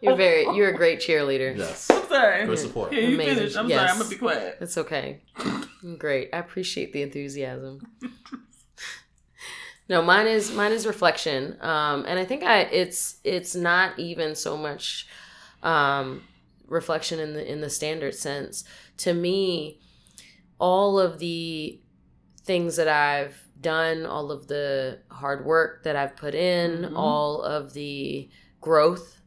[0.00, 1.56] you're very you're a great cheerleader.
[1.56, 1.90] yes.
[1.90, 2.46] I'm sorry.
[2.46, 2.92] For support.
[2.92, 3.34] Yeah, you Amazing.
[3.36, 3.56] finish.
[3.56, 3.78] I'm Yes.
[3.78, 3.90] sorry.
[3.90, 4.56] I'm gonna be quiet.
[4.60, 5.20] It's okay.
[5.98, 6.28] Great.
[6.32, 7.80] I appreciate the enthusiasm.
[9.88, 11.56] no, mine is mine is reflection.
[11.60, 15.06] Um, and I think I it's it's not even so much
[15.62, 16.22] um,
[16.68, 18.64] reflection in the in the standard sense.
[18.98, 19.80] To me,
[20.58, 21.80] all of the
[22.44, 26.96] things that I've done, all of the hard work that I've put in, Mhm.
[26.96, 28.28] all of the
[28.60, 29.18] growth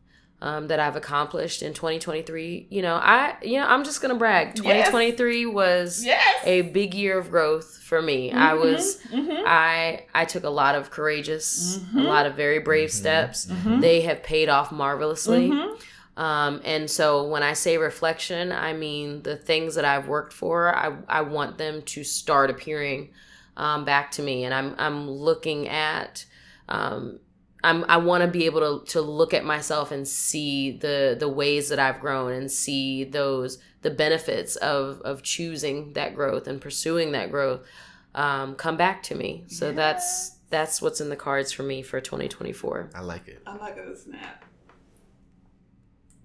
[0.46, 2.68] um, that I've accomplished in 2023.
[2.70, 4.48] You know, I you know I'm just gonna brag.
[4.50, 4.58] Yes.
[4.90, 6.42] 2023 was Yes.
[6.46, 8.32] a big year of growth for me.
[8.32, 9.44] I was Mm-hmm.
[9.48, 12.02] I I took a lot of courageous, Mhm.
[12.06, 12.94] a lot of very brave Mhm.
[12.94, 13.46] steps.
[13.48, 13.82] Mhm.
[13.82, 15.50] They have paid off marvelously.
[15.50, 15.82] Mhm.
[16.18, 20.74] Um, and so when I say reflection, I mean the things that I've worked for.
[20.74, 23.10] I, I want them to start appearing
[23.58, 26.26] um, back to me, and I'm I'm looking at.
[26.70, 27.20] Um,
[27.66, 31.28] I'm, I want to be able to, to look at myself and see the the
[31.28, 36.62] ways that I've grown and see those the benefits of of choosing that growth and
[36.62, 37.62] pursuing that growth
[38.14, 39.44] um, come back to me.
[39.48, 42.92] So that's that's what's in the cards for me for 2024.
[42.94, 43.42] I like it.
[43.46, 44.46] I like a snap.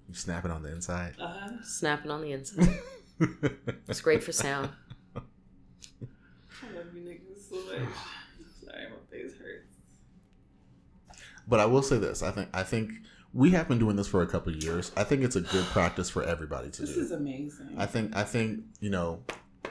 [0.09, 1.15] You snap it on the inside.
[1.19, 1.51] Uh huh.
[1.63, 2.79] Snapping on the inside.
[3.87, 4.71] It's great for sound.
[5.15, 5.21] I
[6.75, 7.95] love you niggas so much.
[8.65, 9.77] Sorry, my face hurts.
[11.51, 12.93] But I will say this: I think I think
[13.35, 14.91] we have been doing this for a couple of years.
[14.97, 16.97] I think it's a good practice for everybody to This do.
[16.97, 17.75] This is amazing.
[17.77, 19.23] I think I think you know,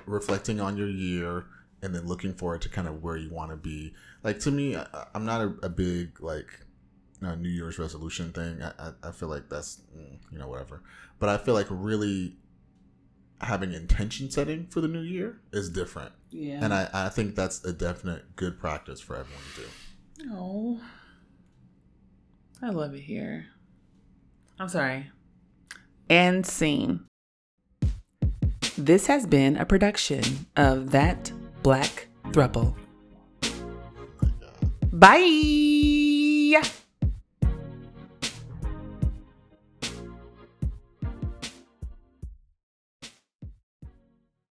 [0.05, 1.45] reflecting on your year
[1.81, 3.93] and then looking forward to kind of where you want to be.
[4.23, 6.47] Like to me, I, I'm not a, a big like
[7.23, 8.61] uh, New Year's resolution thing.
[8.61, 10.83] I, I, I feel like that's mm, you know whatever,
[11.19, 12.35] but I feel like really
[13.41, 16.59] having intention setting for the new year is different, Yeah.
[16.61, 20.29] and I, I think that's a definite good practice for everyone to do.
[20.33, 20.81] Oh,
[22.61, 23.47] I love it here.
[24.59, 25.09] I'm sorry.
[26.09, 27.05] And scene.
[28.77, 30.23] This has been a production
[30.57, 31.31] of That
[31.63, 32.75] Black Thruple.
[33.43, 33.55] Oh
[34.91, 36.61] Bye.